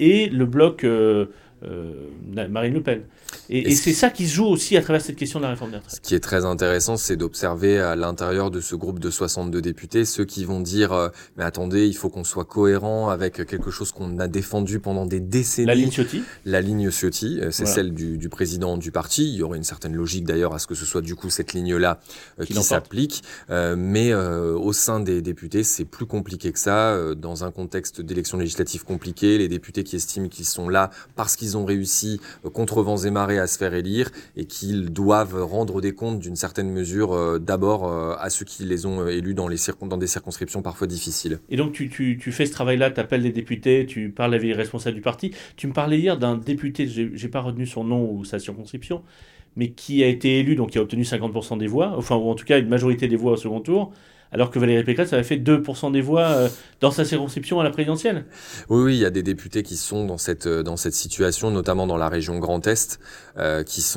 et 0.00 0.28
le 0.28 0.46
bloc 0.46 0.82
euh, 0.82 1.26
Marine 2.34 2.74
Le 2.74 2.82
Pen. 2.82 3.02
Et, 3.50 3.74
c'est 3.74 3.92
ça 3.92 4.10
qui 4.10 4.26
se 4.26 4.34
joue 4.34 4.46
aussi 4.46 4.76
à 4.76 4.82
travers 4.82 5.02
cette 5.02 5.16
question 5.16 5.38
de 5.38 5.44
la 5.44 5.50
réforme 5.50 5.70
des 5.70 5.76
retraites. 5.76 5.96
Ce 5.96 6.00
qui 6.00 6.14
est 6.14 6.20
très 6.20 6.44
intéressant, 6.44 6.96
c'est 6.96 7.16
d'observer 7.16 7.78
à 7.80 7.96
l'intérieur 7.96 8.50
de 8.50 8.60
ce 8.60 8.74
groupe 8.74 8.98
de 8.98 9.10
62 9.10 9.60
députés 9.60 10.04
ceux 10.04 10.24
qui 10.24 10.44
vont 10.44 10.60
dire 10.60 10.92
euh, 10.92 11.08
mais 11.36 11.44
attendez, 11.44 11.86
il 11.86 11.94
faut 11.94 12.08
qu'on 12.08 12.24
soit 12.24 12.44
cohérent 12.44 13.10
avec 13.10 13.44
quelque 13.46 13.70
chose 13.70 13.92
qu'on 13.92 14.18
a 14.18 14.28
défendu 14.28 14.78
pendant 14.78 15.06
des 15.06 15.20
décennies. 15.20 15.66
La 15.66 15.74
ligne 15.74 15.90
Ciotti. 15.90 16.22
La 16.44 16.60
ligne 16.60 16.90
Ciotti, 16.90 17.40
euh, 17.40 17.50
c'est 17.50 17.66
celle 17.66 17.92
du, 17.92 18.18
du, 18.18 18.28
président 18.28 18.76
du 18.76 18.90
parti. 18.90 19.24
Il 19.24 19.36
y 19.36 19.42
aurait 19.42 19.58
une 19.58 19.64
certaine 19.64 19.94
logique 19.94 20.24
d'ailleurs 20.24 20.54
à 20.54 20.58
ce 20.58 20.66
que 20.66 20.74
ce 20.74 20.84
soit 20.84 21.02
du 21.02 21.14
coup 21.14 21.30
cette 21.30 21.52
ligne-là 21.52 22.00
euh, 22.40 22.44
qui, 22.44 22.54
s'applique. 22.62 23.22
mais 23.50 24.14
au 24.14 24.72
sein 24.72 25.00
des 25.00 25.22
députés, 25.22 25.64
c'est 25.64 25.84
plus 25.84 26.06
compliqué 26.06 26.52
que 26.52 26.58
ça. 26.58 27.14
dans 27.14 27.44
un 27.44 27.50
contexte 27.50 28.00
d'élection 28.00 28.38
législative 28.38 28.84
compliqué, 28.84 29.38
les 29.38 29.48
députés 29.48 29.84
qui 29.84 29.96
estiment 29.96 30.28
qu'ils 30.28 30.44
sont 30.44 30.68
là 30.68 30.90
parce 31.16 31.36
qu'ils 31.36 31.53
ont 31.56 31.64
réussi 31.64 32.20
contre 32.52 32.82
vents 32.82 32.98
et 32.98 33.10
marées 33.10 33.38
à 33.38 33.46
se 33.46 33.58
faire 33.58 33.74
élire 33.74 34.10
et 34.36 34.44
qu'ils 34.44 34.92
doivent 34.92 35.42
rendre 35.42 35.80
des 35.80 35.92
comptes 35.92 36.20
d'une 36.20 36.36
certaine 36.36 36.70
mesure 36.70 37.12
euh, 37.12 37.38
d'abord 37.38 37.86
euh, 37.86 38.14
à 38.18 38.30
ceux 38.30 38.44
qui 38.44 38.64
les 38.64 38.86
ont 38.86 39.00
euh, 39.00 39.08
élus 39.08 39.34
dans, 39.34 39.48
les 39.48 39.56
dans 39.82 39.96
des 39.96 40.06
circonscriptions 40.06 40.62
parfois 40.62 40.86
difficiles. 40.86 41.38
Et 41.48 41.56
donc 41.56 41.72
tu, 41.72 41.88
tu, 41.88 42.32
fais 42.32 42.46
ce 42.46 42.52
travail-là, 42.52 42.90
tu 42.90 43.00
appelles 43.00 43.22
les 43.22 43.32
députés, 43.32 43.86
tu 43.86 44.10
parles 44.10 44.34
avec 44.34 44.46
les 44.46 44.54
responsables 44.54 44.94
du 44.94 45.00
parti. 45.00 45.32
Tu 45.56 45.66
me 45.66 45.72
parlais 45.72 45.98
hier 45.98 46.18
d'un 46.18 46.36
député, 46.36 46.86
j'ai 46.86 47.28
pas 47.28 47.40
retenu 47.40 47.66
son 47.66 47.84
nom 47.84 48.10
ou 48.10 48.24
sa 48.24 48.38
circonscription, 48.38 49.02
mais 49.56 49.70
qui 49.70 50.02
a 50.02 50.08
été 50.08 50.40
élu, 50.40 50.56
donc 50.56 50.70
qui 50.70 50.78
a 50.78 50.82
obtenu 50.82 51.02
50% 51.02 51.58
des 51.58 51.66
voix, 51.66 51.94
enfin 51.96 52.16
ou 52.16 52.28
en 52.28 52.34
tout 52.34 52.44
cas 52.44 52.58
une 52.58 52.68
majorité 52.68 53.08
des 53.08 53.16
voix 53.16 53.32
au 53.32 53.36
second 53.36 53.60
tour, 53.60 53.92
alors 54.34 54.50
que 54.50 54.58
Valérie 54.58 54.82
Pécresse 54.82 55.12
avait 55.12 55.22
fait 55.22 55.36
2% 55.36 55.92
des 55.92 56.00
voix 56.00 56.22
euh, 56.22 56.48
dans 56.80 56.90
sa 56.90 57.04
circonscription 57.04 57.60
à 57.60 57.64
la 57.64 57.70
présidentielle. 57.70 58.24
Oui, 58.68 58.82
oui, 58.82 58.96
il 58.96 59.00
y 59.00 59.04
a 59.04 59.10
des 59.10 59.22
députés 59.22 59.62
qui 59.62 59.76
sont 59.76 60.06
dans 60.06 60.18
cette, 60.18 60.48
euh, 60.48 60.64
dans 60.64 60.76
cette 60.76 60.94
situation, 60.94 61.52
notamment 61.52 61.86
dans 61.86 61.96
la 61.96 62.08
région 62.08 62.40
Grand 62.40 62.66
Est, 62.66 62.98
euh, 63.38 63.62
qui 63.62 63.80
sont 63.80 63.94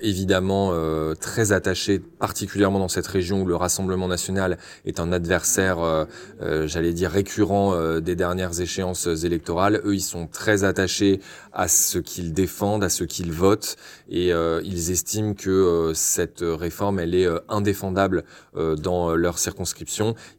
évidemment 0.00 0.72
très 1.20 1.52
attachés, 1.52 1.98
particulièrement 1.98 2.78
dans 2.78 2.88
cette 2.88 3.06
région 3.06 3.42
où 3.42 3.46
le 3.46 3.56
Rassemblement 3.56 4.08
national 4.08 4.56
est 4.86 5.00
un 5.00 5.12
adversaire, 5.12 6.06
j'allais 6.40 6.92
dire, 6.92 7.10
récurrent 7.10 8.00
des 8.00 8.16
dernières 8.16 8.60
échéances 8.60 9.06
électorales. 9.06 9.82
Eux, 9.84 9.94
ils 9.94 10.00
sont 10.00 10.26
très 10.26 10.64
attachés 10.64 11.20
à 11.52 11.68
ce 11.68 11.98
qu'ils 11.98 12.32
défendent, 12.32 12.84
à 12.84 12.88
ce 12.88 13.04
qu'ils 13.04 13.32
votent, 13.32 13.76
et 14.08 14.30
ils 14.30 14.90
estiment 14.90 15.34
que 15.34 15.92
cette 15.94 16.42
réforme, 16.42 17.00
elle 17.00 17.14
est 17.14 17.28
indéfendable 17.48 18.24
dans 18.54 19.14
leur 19.14 19.38
circonscription 19.38 19.57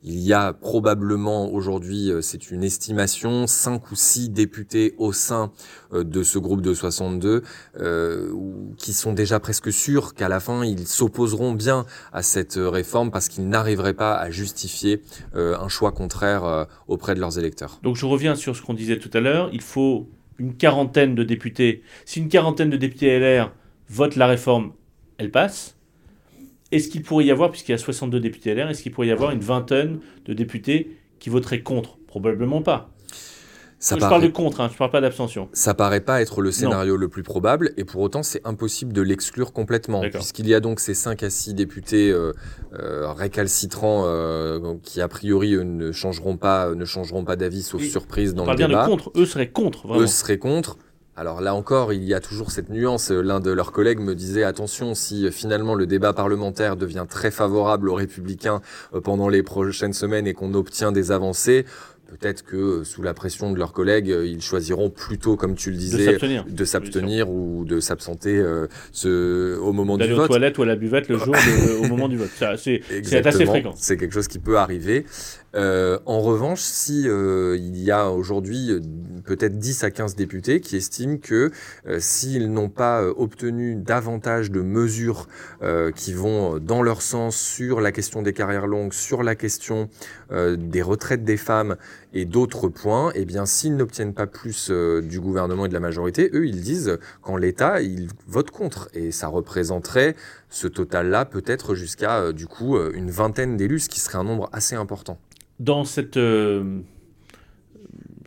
il 0.03 0.19
y 0.19 0.33
a 0.33 0.53
probablement 0.53 1.51
aujourd'hui, 1.51 2.11
euh, 2.11 2.21
c'est 2.21 2.51
une 2.51 2.63
estimation, 2.63 3.47
5 3.47 3.91
ou 3.91 3.95
6 3.95 4.29
députés 4.29 4.95
au 4.97 5.13
sein 5.13 5.51
euh, 5.93 6.03
de 6.03 6.23
ce 6.23 6.39
groupe 6.39 6.61
de 6.61 6.73
62 6.73 7.43
euh, 7.79 8.33
qui 8.77 8.93
sont 8.93 9.13
déjà 9.13 9.39
presque 9.39 9.71
sûrs 9.71 10.13
qu'à 10.13 10.29
la 10.29 10.39
fin, 10.39 10.63
ils 10.63 10.87
s'opposeront 10.87 11.53
bien 11.53 11.85
à 12.13 12.23
cette 12.23 12.55
réforme 12.57 13.11
parce 13.11 13.27
qu'ils 13.27 13.47
n'arriveraient 13.47 13.93
pas 13.93 14.15
à 14.15 14.29
justifier 14.29 15.01
un 15.33 15.67
choix 15.67 15.91
contraire 15.91 16.67
auprès 16.87 17.15
de 17.15 17.19
leurs 17.19 17.37
électeurs. 17.37 17.79
Donc 17.83 17.95
je 17.95 18.05
reviens 18.05 18.35
sur 18.35 18.55
ce 18.55 18.61
qu'on 18.61 18.73
disait 18.73 18.99
tout 18.99 19.09
à 19.13 19.19
l'heure, 19.19 19.49
il 19.53 19.61
faut 19.61 20.09
une 20.37 20.55
quarantaine 20.55 21.15
de 21.15 21.23
députés. 21.23 21.83
Si 22.05 22.19
une 22.19 22.29
quarantaine 22.29 22.69
de 22.69 22.77
députés 22.77 23.19
LR 23.19 23.51
votent 23.89 24.15
la 24.15 24.27
réforme, 24.27 24.73
elle 25.17 25.31
passe 25.31 25.78
est-ce 26.71 26.89
qu'il 26.89 27.01
pourrait 27.01 27.25
y 27.25 27.31
avoir, 27.31 27.51
puisqu'il 27.51 27.71
y 27.71 27.75
a 27.75 27.77
62 27.77 28.19
députés 28.19 28.53
LR, 28.53 28.69
est-ce 28.69 28.83
qu'il 28.83 28.91
pourrait 28.91 29.07
y 29.07 29.11
avoir 29.11 29.31
une 29.31 29.39
vingtaine 29.39 29.99
de 30.25 30.33
députés 30.33 30.97
qui 31.19 31.29
voteraient 31.29 31.61
contre? 31.61 31.97
Probablement 32.07 32.61
pas. 32.61 32.91
Ça 33.81 33.95
je 33.95 34.01
parle 34.01 34.23
de 34.23 34.27
contre, 34.27 34.59
hein, 34.59 34.67
je 34.67 34.73
ne 34.73 34.77
parle 34.77 34.91
pas 34.91 34.99
d'abstention. 34.99 35.47
Ça 35.53 35.73
paraît 35.73 36.01
pas 36.01 36.21
être 36.21 36.41
le 36.41 36.51
scénario 36.51 36.97
le 36.97 37.07
plus 37.07 37.23
probable, 37.23 37.71
et 37.77 37.85
pour 37.85 38.01
autant, 38.01 38.23
c'est 38.23 38.45
impossible 38.45 38.91
de 38.91 39.01
l'exclure 39.01 39.53
complètement, 39.53 40.01
puisqu'il 40.01 40.47
y 40.49 40.53
a 40.53 40.59
donc 40.59 40.81
ces 40.81 40.93
5 40.93 41.23
à 41.23 41.29
6 41.29 41.53
députés 41.53 42.11
euh, 42.11 42.33
euh, 42.73 43.13
récalcitrants 43.13 44.03
euh, 44.05 44.75
qui, 44.83 44.99
a 44.99 45.07
priori, 45.07 45.51
ne 45.63 45.93
changeront 45.93 46.35
pas, 46.35 46.75
ne 46.75 46.85
changeront 46.85 47.23
pas 47.23 47.37
d'avis, 47.37 47.63
sauf 47.63 47.81
surprise 47.81 48.33
dans 48.33 48.45
le 48.45 48.53
débat. 48.55 48.65
On 48.65 48.71
parle 48.73 48.85
bien 48.87 48.95
de 48.95 49.03
contre, 49.03 49.11
eux 49.15 49.25
seraient 49.25 49.49
contre, 49.49 49.87
vraiment. 49.87 50.03
Eux 50.03 50.07
seraient 50.07 50.39
contre. 50.39 50.77
Alors 51.19 51.41
là 51.41 51.53
encore, 51.53 51.91
il 51.91 52.05
y 52.05 52.13
a 52.13 52.21
toujours 52.21 52.49
cette 52.49 52.69
nuance. 52.69 53.11
L'un 53.11 53.41
de 53.41 53.51
leurs 53.51 53.73
collègues 53.73 53.99
me 53.99 54.15
disait 54.15 54.45
attention, 54.45 54.95
si 54.95 55.29
finalement 55.33 55.75
le 55.75 55.85
débat 55.85 56.13
parlementaire 56.13 56.77
devient 56.77 57.05
très 57.09 57.29
favorable 57.29 57.89
aux 57.89 57.95
républicains 57.95 58.61
euh, 58.93 59.01
pendant 59.01 59.27
les 59.27 59.43
prochaines 59.43 59.91
semaines 59.91 60.27
et 60.27 60.33
qu'on 60.33 60.53
obtient 60.53 60.93
des 60.93 61.11
avancées, 61.11 61.65
peut-être 62.09 62.43
que 62.43 62.55
euh, 62.55 62.83
sous 62.83 63.01
la 63.01 63.13
pression 63.13 63.51
de 63.51 63.57
leurs 63.57 63.73
collègues, 63.73 64.11
euh, 64.11 64.25
ils 64.25 64.41
choisiront 64.41 64.89
plutôt, 64.89 65.35
comme 65.35 65.55
tu 65.55 65.71
le 65.71 65.77
disais, 65.77 66.17
de 66.47 66.65
s'abstenir 66.65 67.29
ou 67.29 67.65
de 67.65 67.79
s'absenter 67.79 68.37
euh, 68.37 68.67
ce, 68.91 69.57
au 69.57 69.73
moment 69.73 69.97
du 69.97 70.03
vote. 70.03 70.09
D'aller 70.09 70.23
aux 70.23 70.27
toilettes 70.27 70.57
ou 70.57 70.63
à 70.63 70.65
la 70.65 70.75
buvette 70.75 71.09
le 71.09 71.17
jour 71.17 71.35
au 71.81 71.87
moment 71.87 72.09
du 72.09 72.17
vote. 72.17 72.29
C'est 72.57 73.27
assez 73.27 73.45
fréquent. 73.45 73.73
C'est 73.75 73.97
quelque 73.97 74.13
chose 74.13 74.27
qui 74.27 74.39
peut 74.39 74.57
arriver. 74.57 75.05
Euh, 75.55 75.99
en 76.05 76.21
revanche, 76.21 76.61
si 76.61 77.07
euh, 77.07 77.57
il 77.57 77.77
y 77.77 77.91
a 77.91 78.09
aujourd'hui 78.09 78.79
peut-être 79.25 79.57
10 79.57 79.83
à 79.83 79.91
15 79.91 80.15
députés 80.15 80.61
qui 80.61 80.75
estiment 80.75 81.17
que 81.17 81.51
s'ils 81.99 82.51
n'ont 82.51 82.69
pas 82.69 83.03
obtenu 83.03 83.75
davantage 83.75 84.51
de 84.51 84.61
mesures 84.61 85.27
qui 85.95 86.13
vont 86.13 86.57
dans 86.57 86.81
leur 86.81 87.01
sens 87.01 87.35
sur 87.35 87.81
la 87.81 87.91
question 87.91 88.21
des 88.21 88.33
carrières 88.33 88.67
longues, 88.67 88.93
sur 88.93 89.23
la 89.23 89.35
question 89.35 89.89
des 90.31 90.81
retraites 90.81 91.23
des 91.23 91.37
femmes 91.37 91.75
et 92.13 92.25
d'autres 92.25 92.69
points, 92.69 93.11
eh 93.13 93.25
bien, 93.25 93.45
s'ils 93.45 93.75
n'obtiennent 93.75 94.13
pas 94.13 94.27
plus 94.27 94.69
euh, 94.71 95.01
du 95.01 95.19
gouvernement 95.19 95.65
et 95.65 95.69
de 95.69 95.73
la 95.73 95.79
majorité, 95.79 96.29
eux, 96.33 96.47
ils 96.47 96.61
disent 96.61 96.97
qu'en 97.21 97.37
l'État, 97.37 97.81
ils 97.81 98.09
votent 98.27 98.51
contre. 98.51 98.89
Et 98.93 99.11
ça 99.11 99.27
représenterait 99.27 100.15
ce 100.49 100.67
total-là 100.67 101.25
peut-être 101.25 101.75
jusqu'à, 101.75 102.19
euh, 102.19 102.33
du 102.33 102.47
coup, 102.47 102.77
euh, 102.77 102.91
une 102.95 103.11
vingtaine 103.11 103.57
d'élus, 103.57 103.81
ce 103.81 103.89
qui 103.89 103.99
serait 103.99 104.17
un 104.17 104.23
nombre 104.23 104.49
assez 104.53 104.75
important. 104.75 105.19
Dans 105.59 105.83
cette, 105.83 106.15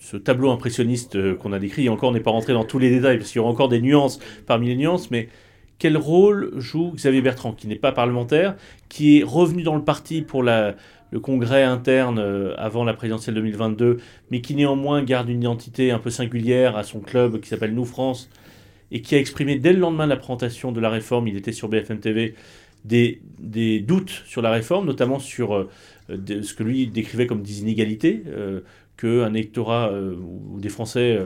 ce 0.03 0.17
tableau 0.17 0.51
impressionniste 0.51 1.37
qu'on 1.39 1.53
a 1.53 1.59
décrit, 1.59 1.89
encore, 1.89 2.11
on 2.11 2.13
n'est 2.13 2.21
pas 2.21 2.31
rentré 2.31 2.53
dans 2.53 2.65
tous 2.65 2.79
les 2.79 2.91
détails, 2.91 3.19
parce 3.19 3.31
qu'il 3.31 3.39
y 3.39 3.41
aura 3.41 3.51
encore 3.51 3.69
des 3.69 3.81
nuances 3.81 4.19
parmi 4.47 4.67
les 4.67 4.77
nuances, 4.77 5.11
mais 5.11 5.29
quel 5.83 5.97
rôle 5.97 6.53
joue 6.59 6.93
Xavier 6.95 7.23
Bertrand, 7.23 7.53
qui 7.55 7.67
n'est 7.67 7.75
pas 7.75 7.91
parlementaire, 7.91 8.55
qui 8.89 9.19
est 9.19 9.25
revenu 9.25 9.65
dans 9.65 9.75
le 9.75 9.83
parti 9.83 10.23
pour 10.23 10.45
le 10.45 10.75
congrès 11.21 11.65
interne 11.65 12.21
euh, 12.21 12.55
avant 12.57 12.85
la 12.85 12.95
présidentielle 12.95 13.35
2022, 13.35 13.99
mais 14.31 14.41
qui 14.41 14.55
néanmoins 14.55 15.03
garde 15.03 15.29
une 15.29 15.41
identité 15.41 15.91
un 15.91 15.99
peu 15.99 16.11
singulière 16.11 16.77
à 16.77 16.85
son 16.85 17.01
club 17.01 17.41
qui 17.41 17.49
s'appelle 17.49 17.75
Nous 17.75 17.85
France, 17.85 18.31
et 18.93 19.03
qui 19.03 19.17
a 19.17 19.19
exprimé 19.19 19.57
dès 19.57 19.73
le 19.73 19.81
lendemain 19.81 20.05
de 20.05 20.11
la 20.11 20.17
présentation 20.17 20.71
de 20.71 20.79
la 20.81 20.89
réforme, 20.89 21.27
il 21.27 21.37
était 21.37 21.51
sur 21.51 21.69
BFM 21.69 21.99
TV, 21.99 22.37
des, 22.85 23.21
des 23.41 23.81
doutes 23.81 24.23
sur 24.27 24.41
la 24.41 24.51
réforme, 24.51 24.87
notamment 24.87 25.19
sur 25.19 25.69
euh, 26.13 26.43
ce 26.43 26.55
que 26.55 26.63
lui 26.63 26.87
décrivait 26.87 27.27
comme 27.27 27.43
des 27.43 27.61
inégalités, 27.61 28.23
euh, 28.27 28.61
qu'un 28.97 29.35
électorat 29.35 29.93
ou 29.93 30.61
des 30.61 30.69
Français 30.69 31.19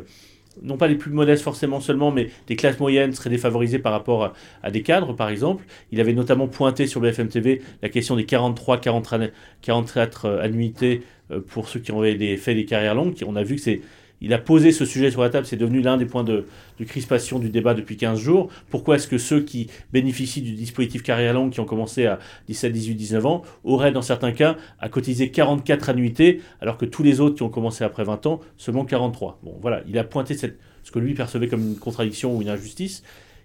non 0.63 0.77
pas 0.77 0.89
les 0.89 0.95
plus 0.95 1.11
modestes 1.11 1.43
forcément 1.43 1.81
seulement, 1.81 2.11
mais 2.11 2.31
des 2.47 2.57
classes 2.57 2.79
moyennes 2.81 3.13
seraient 3.13 3.31
défavorisées 3.31 3.79
par 3.79 3.93
rapport 3.93 4.35
à, 4.63 4.71
des 4.71 4.83
cadres, 4.83 5.15
par 5.15 5.29
exemple. 5.29 5.65
Il 5.93 6.01
avait 6.01 6.13
notamment 6.13 6.49
pointé 6.49 6.87
sur 6.87 7.01
BFM 7.01 7.29
TV 7.29 7.63
la 7.83 7.89
question 7.89 8.17
des 8.17 8.25
43, 8.25 8.81
44 8.81 10.25
euh, 10.25 10.41
annuités 10.41 11.03
euh, 11.31 11.41
pour 11.41 11.69
ceux 11.69 11.81
qui 11.81 11.93
ont 11.93 12.03
fait 12.03 12.55
des 12.55 12.65
carrières 12.65 12.95
longues. 12.95 13.15
On 13.27 13.37
a 13.37 13.43
vu 13.43 13.57
que 13.57 13.61
c'est 13.61 13.81
il 14.21 14.33
a 14.33 14.39
posé 14.39 14.73
ce 14.73 14.85
sujet 14.85 15.11
sur 15.11 15.21
la 15.21 15.31
table, 15.31 15.47
c'est 15.47 15.57
devenu 15.57 15.81
l'un 15.81 15.97
des 15.97 16.07
points 16.07 16.25
de, 16.25 16.47
crispation 16.87 17.39
du 17.39 17.51
débat 17.51 17.75
depuis 17.75 17.97
15 17.97 18.19
jours. 18.19 18.49
Pourquoi 18.71 18.97
est-ce 18.97 19.09
que 19.09 19.19
ceux 19.19 19.41
qui 19.43 19.69
bénéficient 19.93 20.43
du 20.43 20.53
dispositif 20.53 21.03
carrière 21.03 21.35
longue, 21.35 21.53
qui 21.53 21.61
ont 21.61 21.67
commencé 21.67 22.07
à 22.07 22.19
17, 22.49 22.73
18, 22.73 22.95
19 22.95 23.27
ans, 23.27 23.43
auraient 23.65 23.93
dans 23.93 24.03
certains 24.03 24.33
cas 24.33 24.57
à 24.79 24.89
cotiser 24.89 25.31
44 25.31 25.91
annuités, 25.91 26.41
alors 26.61 26.79
que 26.79 26.87
tous 26.87 27.03
les 27.03 27.21
autres 27.21 27.37
qui 27.37 27.43
ont 27.43 27.51
commencé 27.51 27.85
après 27.85 28.05
20 28.05 28.27
ans, 28.27 28.41
seulement 28.57 28.85
43 28.85 29.41
Bon, 29.43 29.57
voilà, 29.61 29.83
il 29.89 29.99
a 29.99 30.05
pointé 30.05 30.35
ce 30.37 30.91
que 30.91 30.99
lui 30.99 31.15
percevait 31.15 31.49
comme 31.49 31.63
une 31.63 31.77
contradiction 31.77 32.37
ou 32.37 32.43
une 32.43 32.49
injustice. 32.49 33.03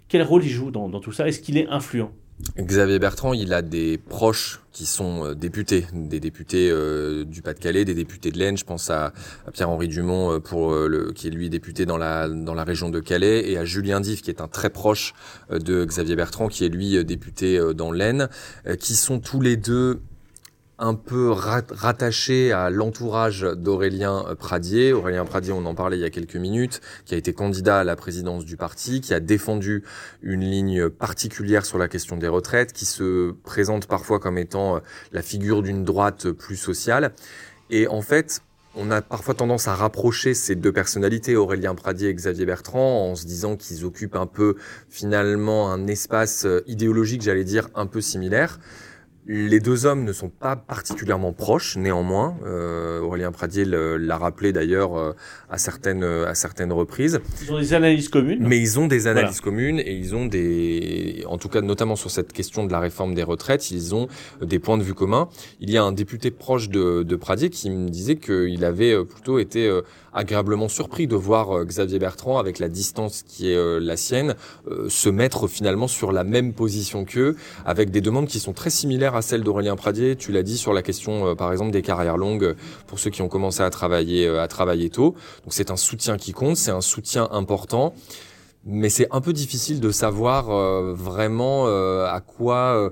Quel 0.08 0.24
rôle 0.24 0.44
il 0.44 0.50
joue 0.50 0.72
dans 0.72 0.90
tout 1.00 1.12
ça? 1.12 1.28
Est-ce 1.28 1.40
qu'il 1.40 1.58
est 1.58 1.68
influent? 1.68 2.12
Xavier 2.58 3.00
Bertrand, 3.00 3.34
il 3.34 3.54
a 3.54 3.62
des 3.62 3.98
proches 3.98 4.62
qui 4.72 4.86
sont 4.86 5.26
euh, 5.26 5.36
députés, 5.36 5.86
des 5.94 6.20
députés 6.20 6.70
euh, 6.72 7.24
du 7.24 7.42
Pas-de-Calais, 7.42 7.86
des 7.86 7.94
députés 7.94 8.32
de 8.32 8.38
l'Aisne. 8.38 8.58
Je 8.58 8.66
pense 8.66 8.90
à, 8.90 9.14
Pierre-Henri 9.54 9.88
Dumont, 9.88 10.42
euh, 10.54 11.12
qui 11.14 11.28
est 11.28 11.32
lui 11.32 11.50
député 11.50 11.86
dans 11.86 11.98
la 11.98 12.28
dans 12.28 12.54
la 12.54 12.64
région 12.64 12.90
de 12.90 13.00
Calais, 13.00 13.50
et 13.50 13.58
à 13.58 13.66
Julien 13.66 14.02
Dive, 14.02 14.22
qui 14.22 14.30
est 14.30 14.42
un 14.42 14.48
très 14.48 14.70
proche 14.70 15.14
de 15.50 15.86
Xavier 15.86 16.16
Bertrand, 16.16 16.48
qui 16.48 16.66
est 16.66 16.70
lui 16.70 17.04
député 17.06 17.60
dans 17.76 17.92
l'Aisne, 17.92 18.30
qui 18.80 18.96
sont 18.96 19.20
tous 19.20 19.42
les 19.42 19.58
deux 19.58 20.02
un 20.82 20.96
peu 20.96 21.30
rattaché 21.30 22.52
à 22.52 22.72
l'entourage 22.72 23.42
d'Aurélien 23.42 24.26
Pradier. 24.40 24.94
Aurélien 24.94 25.26
Pradier, 25.26 25.54
on 25.54 25.64
en 25.66 25.76
parlait 25.76 25.98
il 25.98 26.02
y 26.02 26.06
a 26.06 26.10
quelques 26.10 26.36
minutes, 26.36 26.82
qui 27.06 27.14
a 27.14 27.18
été 27.18 27.34
candidat 27.34 27.82
à 27.82 27.84
la 27.84 27.96
présidence 27.96 28.46
du 28.46 28.58
parti, 28.58 29.00
qui 29.00 29.14
a 29.14 29.20
défendu 29.20 29.84
une 30.24 30.42
ligne 30.42 30.90
particulière 30.90 31.68
sur 31.68 31.78
la 31.78 31.88
question 31.88 32.18
des 32.18 32.28
retraites, 32.28 32.74
qui 32.74 32.86
se 32.86 33.32
présente 33.44 33.86
parfois 33.86 34.20
comme 34.20 34.40
étant 34.40 34.78
euh, 34.78 34.80
la 35.12 35.22
figure 35.22 35.62
d'une 35.62 35.84
droite 35.84 36.32
plus 36.32 36.58
sociale. 36.58 37.14
Et 37.70 37.88
en 37.88 38.02
fait, 38.02 38.42
on 38.74 38.90
a 38.90 39.04
parfois 39.04 39.36
tendance 39.36 39.68
à 39.68 39.76
rapprocher 39.76 40.34
ces 40.34 40.56
deux 40.56 40.72
personnalités, 40.72 41.36
Aurélien 41.36 41.76
Pradier 41.76 42.10
et 42.10 42.14
Xavier 42.16 42.48
Bertrand, 42.48 43.12
en 43.12 43.16
se 43.16 43.28
disant 43.28 43.56
qu'ils 43.56 43.86
occupent 43.86 44.16
un 44.16 44.26
peu 44.26 44.56
finalement 44.90 45.72
un 45.72 45.86
espace 45.86 46.46
euh, 46.46 46.64
idéologique, 46.66 47.22
j'allais 47.22 47.44
dire, 47.44 47.70
un 47.76 47.86
peu 47.86 48.02
similaire. 48.02 48.60
Les 49.28 49.60
deux 49.60 49.86
hommes 49.86 50.04
ne 50.04 50.13
sont 50.13 50.30
pas 50.30 50.56
particulièrement 50.56 51.32
proches, 51.32 51.78
néanmoins. 51.78 52.36
Euh, 52.46 53.00
Aurélien 53.01 53.32
Pradier 53.32 53.66
l'a 53.66 54.18
rappelé 54.18 54.51
d'ailleurs 54.51 54.98
euh, 54.98 55.13
à 55.50 55.58
certaines 55.58 56.04
à 56.04 56.34
certaines 56.34 56.72
reprises. 56.72 57.20
Ils 57.42 57.51
ont 57.51 57.60
des 57.60 57.74
analyses 57.74 58.10
communes. 58.10 58.40
Mais 58.42 58.58
ils 58.58 58.80
ont 58.80 58.88
des 58.88 59.08
analyses 59.08 59.42
communes 59.42 59.80
et 59.80 59.94
ils 59.94 60.16
ont 60.16 60.25
des, 60.25 61.24
en 61.28 61.38
tout 61.38 61.50
cas 61.50 61.62
notamment 61.62 61.96
sur 61.96 62.10
cette 62.10 62.34
question 62.34 62.66
de 62.66 62.72
la 62.72 62.80
réforme 62.80 63.13
des 63.13 63.24
retraites, 63.24 63.72
ils 63.72 63.94
ont 63.96 64.08
des 64.42 64.60
points 64.60 64.78
de 64.78 64.84
vue 64.84 64.94
communs. 64.94 65.30
Il 65.60 65.70
y 65.70 65.78
a 65.78 65.84
un 65.84 65.92
député 65.92 66.32
proche 66.32 66.70
de, 66.70 67.04
de 67.04 67.16
Pradier 67.16 67.50
qui 67.50 67.70
me 67.70 67.90
disait 67.90 68.16
qu'il 68.16 68.66
avait 68.66 68.94
euh, 68.94 69.04
plutôt 69.04 69.40
été 69.40 69.68
euh, 69.68 69.82
agréablement 70.13 70.68
surpris 70.68 71.08
de 71.08 71.15
voir 71.15 71.58
euh, 71.58 71.65
Xavier 71.65 72.00
Bertrand, 72.00 72.38
avec 72.38 72.60
la 72.60 72.70
distance 72.70 73.24
qui 73.24 73.51
est 73.51 73.56
euh, 73.56 73.80
la 73.80 73.98
sienne, 73.98 74.36
euh, 74.70 74.89
se 74.89 75.10
mettre 75.10 75.48
finalement 75.48 75.88
sur 75.88 76.12
la 76.12 76.24
même 76.24 76.53
position 76.53 77.06
qu'eux, 77.06 77.36
avec 77.65 77.91
des 77.91 78.01
demandes 78.01 78.27
qui 78.27 78.39
sont 78.39 78.53
très 78.53 78.70
similaires 78.70 79.15
à 79.15 79.22
celles 79.22 79.44
d'Aurélien 79.44 79.75
Pradier. 79.75 80.15
Tu 80.15 80.32
l'as 80.32 80.44
dit 80.44 80.58
sur 80.58 80.74
la 80.74 80.82
question, 80.82 81.36
par 81.36 81.51
exemple, 81.51 81.72
des 81.72 81.82
carrières 81.82 82.18
longues 82.18 82.56
pour 82.88 83.00
ceux 83.00 83.10
qui 83.10 83.22
ont 83.22 83.30
commencé 83.30 83.62
à 83.63 83.70
travailler, 83.70 84.27
à 84.27 84.48
travailler 84.48 84.89
tôt. 84.89 85.15
Donc 85.44 85.53
c'est 85.53 85.72
un 85.72 85.77
soutien 85.77 86.18
qui 86.18 86.34
compte, 86.34 86.58
c'est 86.58 86.72
un 86.72 86.82
soutien 86.82 87.27
important. 87.32 87.94
Mais 88.63 88.89
c'est 88.89 89.08
un 89.12 89.22
peu 89.22 89.34
difficile 89.34 89.80
de 89.80 89.91
savoir 89.91 90.46
vraiment 90.94 91.65
à 91.65 92.22
quoi 92.22 92.91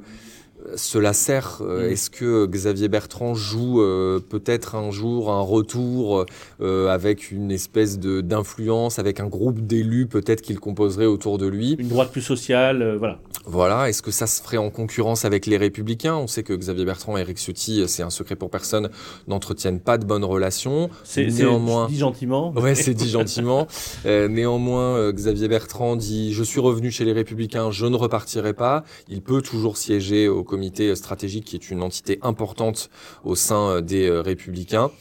cela 0.76 1.14
sert 1.14 1.62
mm. 1.62 1.82
Est-ce 1.92 2.10
que 2.10 2.46
Xavier 2.46 2.88
Bertrand 2.88 3.34
joue 3.34 3.82
peut-être 4.30 4.76
un 4.76 4.92
jour 4.92 5.32
un 5.32 5.42
retour 5.42 6.26
avec 6.60 7.32
une 7.32 7.52
espèce 7.52 8.00
d'influence, 8.00 9.00
avec 9.00 9.20
un 9.20 9.28
groupe 9.28 9.62
d'élus 9.62 10.08
peut-être 10.08 10.42
qu'il 10.42 10.60
composerait 10.60 11.06
autour 11.06 11.38
de 11.38 11.48
lui? 11.48 11.76
Une 11.80 11.88
droite 11.88 12.12
plus 12.12 12.22
sociale, 12.22 12.96
voilà. 12.98 13.20
Voilà, 13.46 13.90
est-ce 13.90 14.02
que 14.02 14.12
ça 14.12 14.28
se 14.28 14.42
ferait 14.42 14.58
en 14.58 14.70
concurrence 14.70 15.26
avec 15.26 15.46
les 15.46 15.58
Républicains? 15.58 16.16
On 16.16 16.28
sait 16.28 16.44
que 16.44 16.54
Xavier 16.54 16.86
Bertrand 16.86 17.18
et 17.18 17.22
Eric 17.22 17.38
Ciotti, 17.38 17.84
c'est 17.88 18.04
un 18.04 18.10
secret 18.10 18.36
pour 18.36 18.50
personne, 18.50 18.90
n'entretiennent 19.28 19.80
pas 19.80 19.98
de 19.98 20.06
bonnes 20.06 20.26
relations. 20.26 20.90
C'est 21.04 21.26
néanmoins 21.28 21.88
dit 21.88 21.98
gentiment. 21.98 22.54
Ouais, 22.60 22.76
c'est 22.76 22.94
dit 22.94 23.10
gentiment. 23.10 23.68
Euh, 24.06 24.28
néanmoins, 24.28 24.98
euh, 24.98 25.12
Xavier 25.12 25.48
Bertrand 25.48 25.96
dit 25.96 26.34
je 26.34 26.44
suis 26.44 26.60
revenu 26.60 26.92
chez 26.92 27.06
les 27.06 27.14
Républicains, 27.14 27.72
je 27.72 27.86
ne 27.86 27.96
repartirai 27.96 28.54
pas. 28.54 28.84
Il 29.08 29.22
peut 29.22 29.42
toujours 29.42 29.78
siéger 29.78 30.28
au 30.28 30.44
comité 30.44 30.59
stratégique, 30.96 31.46
qui 31.46 31.56
est 31.56 31.70
une 31.70 31.82
entité 31.82 32.20
importante 32.22 32.90
au 33.24 33.36
sein 33.36 33.70
euh, 33.70 33.82
des 33.82 34.10
Républicains. 34.10 34.92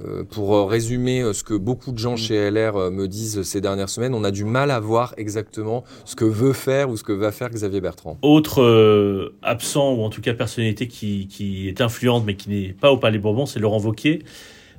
Euh, 0.00 0.24
pour 0.24 0.54
euh, 0.54 0.64
résumer 0.64 1.20
euh, 1.20 1.34
ce 1.34 1.44
que 1.44 1.52
beaucoup 1.52 1.92
de 1.92 1.98
gens 1.98 2.16
chez 2.16 2.50
LR 2.50 2.90
me 2.90 3.06
disent 3.06 3.42
ces 3.42 3.60
dernières 3.60 3.90
semaines, 3.90 4.14
on 4.14 4.24
a 4.24 4.30
du 4.30 4.44
mal 4.44 4.70
à 4.70 4.80
voir 4.80 5.12
exactement 5.18 5.84
ce 6.06 6.16
que 6.16 6.24
veut 6.24 6.54
faire 6.54 6.88
ou 6.88 6.96
ce 6.96 7.04
que 7.04 7.12
va 7.12 7.30
faire 7.30 7.50
Xavier 7.50 7.82
Bertrand. 7.82 8.18
Autre 8.22 9.32
absent, 9.42 9.92
ou 9.92 10.02
en 10.02 10.08
tout 10.08 10.22
cas 10.22 10.32
personnalité 10.32 10.88
qui, 10.88 11.28
qui 11.28 11.68
est 11.68 11.80
influente 11.80 12.24
mais 12.26 12.36
qui 12.36 12.48
n'est 12.48 12.72
pas 12.72 12.90
au 12.90 12.96
Palais 12.96 13.18
Bourbon, 13.18 13.44
c'est 13.44 13.60
Laurent 13.60 13.80
Wauquiez. 13.80 14.22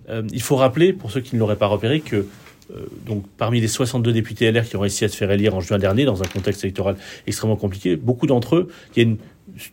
il 0.10 0.42
faut 0.42 0.56
rappeler, 0.56 0.94
pour 0.94 1.12
ceux 1.12 1.22
qui 1.22 1.36
ne 1.36 1.40
l'auraient 1.40 1.58
pas 1.58 1.68
repéré, 1.68 2.00
que 2.00 2.26
donc, 3.06 3.26
parmi 3.38 3.60
les 3.60 3.68
62 3.68 4.14
députés 4.14 4.52
LR 4.52 4.68
qui 4.68 4.76
ont 4.78 4.80
réussi 4.80 5.06
à 5.06 5.10
se 5.10 5.16
faire 5.16 5.30
élire 5.30 5.54
en 5.54 5.60
juin 5.60 5.78
dernier, 5.78 6.06
dans 6.06 6.24
un 6.24 6.26
contexte 6.26 6.64
électoral 6.64 6.96
extrêmement 7.28 7.58
compliqué, 7.58 7.96
beaucoup 7.98 8.26
d'entre 8.26 8.56
eux, 8.56 8.68
il 8.96 9.04
y 9.04 9.06
a 9.06 9.10
une 9.10 9.18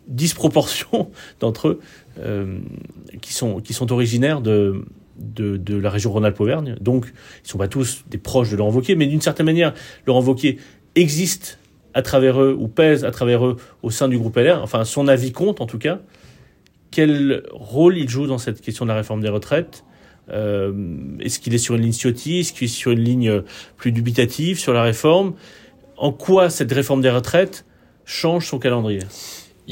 disproportion 0.08 1.10
d'entre 1.40 1.68
eux 1.68 1.80
qui, 3.20 3.32
sont, 3.32 3.60
qui 3.60 3.72
sont 3.72 3.92
originaires 3.92 4.40
de, 4.40 4.84
de, 5.20 5.76
la 5.76 5.90
région 5.90 6.12
Rhône-Alpes-Auvergne. 6.12 6.76
Donc, 6.80 7.06
ils 7.06 7.44
ne 7.44 7.48
sont 7.48 7.58
pas 7.58 7.68
tous 7.68 8.04
des 8.10 8.18
proches 8.18 8.50
de 8.50 8.56
Laurent 8.56 8.70
Wauquiez, 8.70 8.96
mais 8.96 9.06
d'une 9.06 9.20
certaine 9.20 9.46
manière, 9.46 9.74
Laurent 10.06 10.22
Wauquiez 10.22 10.58
existe 10.94 11.58
à 11.94 12.02
travers 12.02 12.40
eux, 12.40 12.56
ou 12.58 12.68
pèse 12.68 13.04
à 13.04 13.10
travers 13.10 13.44
eux 13.46 13.56
au 13.82 13.90
sein 13.90 14.08
du 14.08 14.18
groupe 14.18 14.36
LR. 14.36 14.62
Enfin, 14.62 14.84
son 14.84 15.08
avis 15.08 15.32
compte 15.32 15.60
en 15.60 15.66
tout 15.66 15.78
cas. 15.78 16.00
Quel 16.90 17.44
rôle 17.52 17.98
il 17.98 18.08
joue 18.08 18.26
dans 18.26 18.38
cette 18.38 18.60
question 18.60 18.84
de 18.84 18.90
la 18.90 18.96
réforme 18.96 19.20
des 19.20 19.28
retraites? 19.28 19.84
Euh, 20.30 20.72
Est-ce 21.20 21.38
qu'il 21.38 21.54
est 21.54 21.58
sur 21.58 21.74
une 21.74 21.82
ligne 21.82 21.90
Est-ce 21.90 22.52
qu'il 22.52 22.64
est 22.64 22.68
sur 22.68 22.92
une 22.92 23.00
ligne 23.00 23.42
plus 23.76 23.92
dubitative 23.92 24.58
sur 24.58 24.72
la 24.72 24.82
réforme? 24.82 25.34
En 25.96 26.12
quoi 26.12 26.50
cette 26.50 26.72
réforme 26.72 27.00
des 27.00 27.10
retraites 27.10 27.64
change 28.04 28.46
son 28.46 28.58
calendrier? 28.58 29.00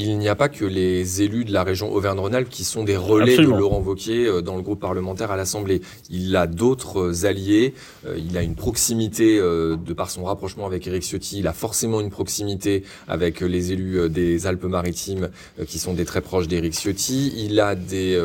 Il 0.01 0.17
n'y 0.17 0.29
a 0.29 0.37
pas 0.37 0.49
que 0.49 0.65
les 0.65 1.23
élus 1.23 1.45
de 1.45 1.53
la 1.53 1.65
région 1.65 1.93
Auvergne-Rhône-Alpes 1.93 2.49
qui 2.49 2.63
sont 2.63 2.85
des 2.85 2.97
relais 2.97 3.37
de 3.37 3.43
Laurent 3.43 3.81
Wauquiez 3.81 4.29
euh, 4.29 4.43
dans 4.43 4.55
le 4.55 4.63
groupe 4.63 4.79
parlementaire 4.79 5.33
à 5.33 5.37
l'Assemblée. 5.37 5.83
Il 6.09 6.37
a 6.37 6.47
d'autres 6.47 7.27
alliés. 7.27 7.75
Euh, 8.07 8.17
il 8.17 8.37
a 8.39 8.43
une 8.43 8.55
proximité 8.55 9.41
euh, 9.41 9.77
de 9.77 9.93
par 9.93 10.09
son 10.09 10.23
rapprochement 10.23 10.67
avec 10.67 10.87
Éric 10.87 11.03
Ciotti. 11.03 11.41
Il 11.41 11.49
a 11.49 11.53
forcément 11.53 12.01
une 12.01 12.11
proximité 12.11 12.85
avec 13.09 13.41
les 13.41 13.73
élus 13.73 14.09
des 14.09 14.47
Alpes-Maritimes 14.47 15.31
qui 15.67 15.81
sont 15.81 15.95
des 15.95 16.05
très 16.05 16.21
proches 16.21 16.47
d'Éric 16.47 16.75
Ciotti. 16.75 17.33
Il 17.37 17.59
a 17.59 17.75
des 17.75 18.17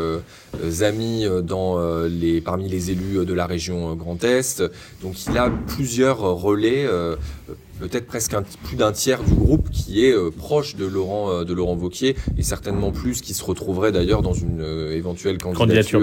amis 0.81 1.25
dans 1.43 1.79
les, 2.05 2.41
parmi 2.41 2.69
les 2.69 2.91
élus 2.91 3.25
de 3.25 3.33
la 3.33 3.45
région 3.45 3.95
Grand 3.95 4.23
Est. 4.23 4.63
Donc 5.01 5.25
il 5.25 5.37
a 5.37 5.49
plusieurs 5.67 6.19
relais 6.19 6.87
peut-être 7.79 8.05
presque 8.05 8.33
un, 8.33 8.43
plus 8.63 8.75
d'un 8.75 8.91
tiers 8.91 9.23
du 9.23 9.33
groupe 9.33 9.69
qui 9.69 10.05
est 10.05 10.11
euh, 10.11 10.29
proche 10.29 10.75
de 10.75 10.85
Laurent 10.85 11.31
euh, 11.31 11.43
de 11.43 11.53
Laurent 11.53 11.75
Vauquier 11.75 12.15
et 12.37 12.43
certainement 12.43 12.91
plus 12.91 13.21
qui 13.21 13.33
se 13.33 13.43
retrouverait 13.43 13.91
d'ailleurs 13.91 14.21
dans 14.21 14.33
une 14.33 14.61
euh, 14.61 14.95
éventuelle 14.95 15.37
candidature, 15.37 15.99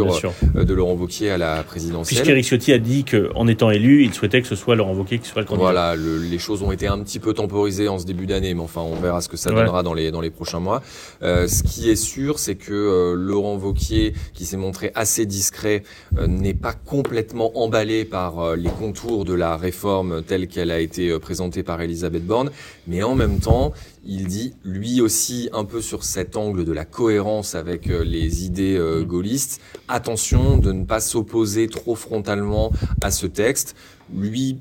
de 0.54 0.75
Laurent 0.75 0.95
Vauquier 0.95 1.30
à 1.30 1.38
la 1.38 1.62
présidentielle. 1.62 2.19
Puisqu'Éric 2.19 2.45
Ciotti 2.45 2.73
a 2.73 2.78
dit 2.78 3.04
qu'en 3.04 3.47
étant 3.47 3.71
élu, 3.71 4.04
il 4.04 4.12
souhaitait 4.12 4.42
que 4.42 4.49
ce 4.49 4.57
soit 4.57 4.76
Laurent 4.76 4.92
Vauquier 4.92 5.19
qui 5.19 5.28
soit 5.28 5.42
le 5.42 5.47
candidat. 5.47 5.71
Voilà, 5.71 5.97
les 5.97 6.38
choses 6.38 6.62
ont 6.62 6.73
été 6.73 6.87
un 6.87 6.99
petit 6.99 7.19
peu 7.19 7.33
temporisées 7.33 7.88
en 7.88 7.99
ce 7.99 8.04
début 8.04 8.26
d'année, 8.26 8.54
mais 8.54 8.62
enfin 8.62 8.83
on 8.83 8.97
verra 8.97 9.21
ce 9.21 9.28
que 9.28 9.37
ça 9.37 9.50
donnera 9.50 9.83
dans 9.83 9.95
les 9.95 10.11
dans 10.11 10.21
les 10.21 10.30
prochains 10.30 10.61
mois. 10.61 10.83
ce 11.23 11.62
qui 11.62 11.90
est 11.90 11.97
sûr, 11.97 12.38
c'est 12.38 12.57
que 12.57 13.14
Laurent 13.16 13.57
Vauquier, 13.57 14.14
qui 14.40 14.47
s'est 14.47 14.56
montré 14.56 14.90
assez 14.94 15.26
discret, 15.26 15.82
n'est 16.26 16.54
pas 16.54 16.73
complètement 16.73 17.52
emballé 17.59 18.06
par 18.06 18.56
les 18.56 18.70
contours 18.70 19.26
de 19.26 19.35
la 19.35 19.59
réforme 19.59 20.23
telle 20.23 20.49
qu'elle 20.49 20.70
a 20.70 20.80
été 20.80 21.18
présentée 21.18 21.62
par 21.62 21.82
Elisabeth 21.82 22.25
Borne, 22.25 22.50
mais 22.87 23.02
en 23.02 23.14
même 23.14 23.38
temps, 23.38 23.75
il 24.04 24.26
dit 24.26 24.54
lui 24.64 25.00
aussi 25.00 25.50
un 25.52 25.64
peu 25.64 25.82
sur 25.82 26.04
cet 26.04 26.37
angle 26.37 26.64
de 26.64 26.73
la 26.73 26.85
cohérence 26.85 27.54
avec 27.54 27.90
euh, 27.90 28.02
les 28.02 28.45
idées 28.45 28.76
euh, 28.76 29.04
gaullistes, 29.04 29.60
attention 29.88 30.56
de 30.56 30.73
ne 30.73 30.84
pas 30.84 31.00
s'opposer 31.00 31.69
trop 31.69 31.95
frontalement 31.95 32.73
à 33.02 33.10
ce 33.10 33.26
texte 33.26 33.76
lui 34.14 34.56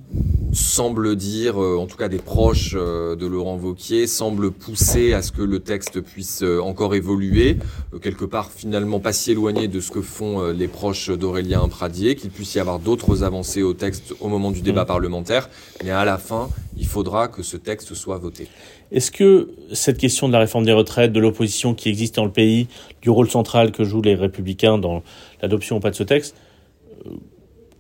semble 0.52 1.16
dire, 1.16 1.62
euh, 1.62 1.78
en 1.78 1.86
tout 1.86 1.98
cas 1.98 2.08
des 2.08 2.18
proches 2.18 2.74
euh, 2.76 3.16
de 3.16 3.28
Laurent 3.28 3.58
Vauquier, 3.58 4.08
semble 4.08 4.52
pousser 4.52 5.14
à 5.14 5.22
ce 5.22 5.32
que 5.32 5.42
le 5.42 5.60
texte 5.60 6.02
puisse 6.02 6.42
euh, 6.42 6.60
encore 6.60 6.96
évoluer, 6.96 7.58
quelque 8.02 8.26
part 8.26 8.52
finalement 8.52 9.00
pas 9.00 9.14
si 9.14 9.32
éloigné 9.32 9.68
de 9.68 9.80
ce 9.80 9.92
que 9.92 10.02
font 10.02 10.52
les 10.52 10.68
proches 10.68 11.10
d'Aurélien 11.10 11.68
Pradier, 11.68 12.16
qu'il 12.16 12.32
puisse 12.32 12.56
y 12.56 12.60
avoir 12.60 12.80
d'autres 12.80 13.24
avancées 13.24 13.62
au 13.62 13.74
texte 13.74 14.14
au 14.20 14.28
moment 14.28 14.52
du 14.52 14.62
débat 14.62 14.84
mm. 14.84 14.88
parlementaire, 14.88 15.50
mais 15.84 15.92
à 15.92 16.06
la 16.06 16.18
fin, 16.18 16.50
il 16.78 16.88
faudra 16.88 17.28
que 17.28 17.44
ce 17.44 17.58
texte 17.58 17.94
soit 17.94 18.18
voté. 18.18 18.48
Est-ce 18.92 19.12
que 19.12 19.50
cette 19.74 19.98
question 20.00 20.28
de 20.28 20.34
la 20.34 20.40
réforme 20.40 20.66
des 20.66 20.74
retraites, 20.74 21.14
de 21.14 21.20
l'opposition 21.20 21.76
qui 21.76 21.90
existe 21.90 22.16
dans 22.16 22.26
le 22.26 22.32
pays, 22.32 22.68
du 23.02 23.10
rôle 23.10 23.30
central 23.30 23.72
que 23.72 23.84
jouent 23.84 24.02
les 24.02 24.16
républicains 24.16 24.80
dans 24.80 25.04
l'adoption 25.42 25.78
ou 25.78 25.80
pas 25.80 25.92
de 25.92 25.96
ce 25.96 26.04
texte, 26.04 26.36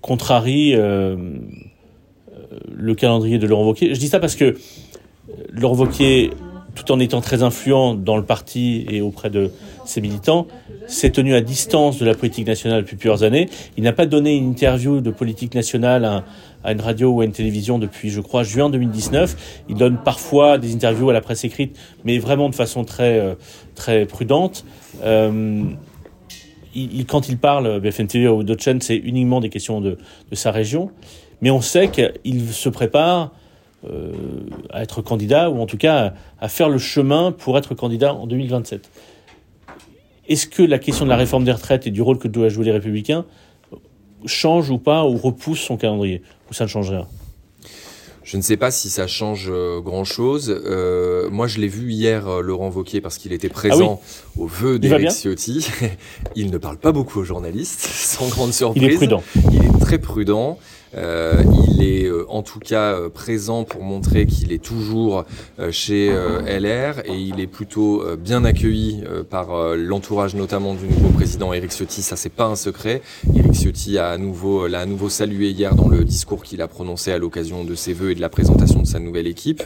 contrarie 0.01 0.73
euh, 0.75 1.15
le 2.71 2.95
calendrier 2.95 3.37
de 3.37 3.47
Laurent 3.47 3.65
Wauquiez. 3.65 3.93
Je 3.93 3.99
dis 3.99 4.07
ça 4.07 4.19
parce 4.19 4.35
que 4.35 4.55
Laurent 5.51 5.75
Wauquiez, 5.75 6.31
tout 6.75 6.91
en 6.91 6.99
étant 6.99 7.21
très 7.21 7.43
influent 7.43 7.95
dans 7.95 8.17
le 8.17 8.23
parti 8.23 8.85
et 8.89 9.01
auprès 9.01 9.29
de 9.29 9.51
ses 9.85 10.01
militants, 10.01 10.47
s'est 10.87 11.09
tenu 11.11 11.35
à 11.35 11.41
distance 11.41 11.99
de 11.99 12.05
la 12.05 12.15
politique 12.15 12.47
nationale 12.47 12.81
depuis 12.81 12.95
plusieurs 12.95 13.23
années. 13.23 13.49
Il 13.77 13.83
n'a 13.83 13.93
pas 13.93 14.05
donné 14.05 14.35
une 14.35 14.49
interview 14.49 15.01
de 15.01 15.11
politique 15.11 15.53
nationale 15.53 16.05
à, 16.63 16.71
une 16.71 16.81
radio 16.81 17.09
ou 17.09 17.21
à 17.21 17.25
une 17.25 17.31
télévision 17.31 17.79
depuis, 17.79 18.09
je 18.09 18.21
crois, 18.21 18.43
juin 18.43 18.69
2019. 18.69 19.63
Il 19.69 19.75
donne 19.75 19.97
parfois 19.97 20.57
des 20.57 20.73
interviews 20.73 21.09
à 21.09 21.13
la 21.13 21.21
presse 21.21 21.43
écrite, 21.43 21.77
mais 22.05 22.17
vraiment 22.17 22.49
de 22.49 22.55
façon 22.55 22.83
très, 22.83 23.19
euh, 23.19 23.35
très 23.75 24.05
prudente. 24.05 24.65
Euh, 25.03 25.63
quand 27.07 27.29
il 27.29 27.37
parle, 27.37 27.79
BFM 27.79 28.07
TV 28.07 28.27
ou 28.27 28.43
d'autres 28.43 28.63
chaînes, 28.63 28.81
c'est 28.81 28.97
uniquement 28.97 29.39
des 29.39 29.49
questions 29.49 29.81
de, 29.81 29.97
sa 30.33 30.51
région. 30.51 30.91
Mais 31.41 31.51
on 31.51 31.61
sait 31.61 31.89
qu'il 31.89 32.49
se 32.49 32.69
prépare 32.69 33.31
euh, 33.89 34.11
à 34.71 34.83
être 34.83 35.01
candidat, 35.01 35.49
ou 35.49 35.59
en 35.61 35.65
tout 35.65 35.77
cas 35.77 36.13
à, 36.39 36.49
faire 36.49 36.69
le 36.69 36.77
chemin 36.77 37.31
pour 37.31 37.57
être 37.57 37.75
candidat 37.75 38.13
en 38.13 38.27
2027. 38.27 38.89
Est-ce 40.27 40.47
que 40.47 40.61
la 40.61 40.79
question 40.79 41.05
de 41.05 41.09
la 41.09 41.15
réforme 41.15 41.45
des 41.45 41.51
retraites 41.51 41.87
et 41.87 41.91
du 41.91 42.01
rôle 42.01 42.19
que 42.19 42.27
doivent 42.27 42.49
jouer 42.49 42.65
les 42.65 42.71
républicains 42.71 43.25
change 44.25 44.69
ou 44.69 44.77
pas, 44.77 45.05
ou 45.05 45.15
repousse 45.15 45.61
son 45.61 45.77
calendrier? 45.77 46.21
Ou 46.49 46.53
ça 46.53 46.65
ne 46.65 46.69
change 46.69 46.89
rien? 46.89 47.07
Je 48.29 48.37
ne 48.37 48.43
sais 48.43 48.57
pas 48.57 48.69
si 48.69 48.91
ça 48.91 49.07
change 49.07 49.47
euh, 49.49 49.81
grand-chose. 49.81 50.55
Euh, 50.63 51.31
moi, 51.31 51.47
je 51.47 51.59
l'ai 51.59 51.67
vu 51.67 51.91
hier, 51.91 52.27
euh, 52.27 52.41
Laurent 52.41 52.69
Vauquier, 52.69 53.01
parce 53.01 53.17
qu'il 53.17 53.33
était 53.33 53.49
présent 53.49 53.99
ah 54.03 54.39
au 54.39 54.45
vœu 54.45 54.77
d'Éric 54.77 55.09
Ciotti. 55.09 55.67
il 56.35 56.51
ne 56.51 56.59
parle 56.59 56.77
pas 56.77 56.91
beaucoup 56.91 57.21
aux 57.21 57.23
journalistes, 57.23 57.79
sans 57.91 58.27
grande 58.27 58.53
surprise. 58.53 58.83
Il 58.83 58.91
est 58.91 58.95
prudent. 58.97 59.23
Il 59.51 59.65
est 59.65 59.79
très 59.79 59.97
prudent. 59.97 60.59
Euh, 60.95 61.43
il 61.69 61.83
est 61.83 62.05
euh, 62.05 62.25
en 62.29 62.41
tout 62.41 62.59
cas 62.59 62.93
euh, 62.93 63.09
présent 63.09 63.63
pour 63.63 63.83
montrer 63.83 64.25
qu'il 64.25 64.51
est 64.51 64.63
toujours 64.63 65.25
chez 65.71 66.09
LR 66.09 66.99
et 67.05 67.17
il 67.17 67.39
est 67.39 67.47
plutôt 67.47 68.03
bien 68.17 68.43
accueilli 68.43 69.03
par 69.29 69.75
l'entourage 69.75 70.35
notamment 70.35 70.73
du 70.73 70.85
nouveau 70.85 71.09
président 71.09 71.53
Éric 71.53 71.71
Ciotti. 71.71 72.01
Ça, 72.01 72.15
c'est 72.15 72.29
pas 72.29 72.45
un 72.45 72.55
secret. 72.55 73.01
Éric 73.35 73.53
Ciotti 73.53 73.97
a 73.97 74.09
à 74.09 74.17
nouveau, 74.17 74.67
l'a 74.67 74.81
à 74.81 74.85
nouveau 74.85 75.09
salué 75.09 75.49
hier 75.49 75.75
dans 75.75 75.87
le 75.87 76.03
discours 76.03 76.43
qu'il 76.43 76.61
a 76.61 76.67
prononcé 76.67 77.11
à 77.11 77.17
l'occasion 77.17 77.63
de 77.63 77.75
ses 77.75 77.93
vœux 77.93 78.11
et 78.11 78.15
de 78.15 78.21
la 78.21 78.29
présentation 78.29 78.81
de 78.81 78.87
sa 78.87 78.99
nouvelle 78.99 79.27
équipe. 79.27 79.63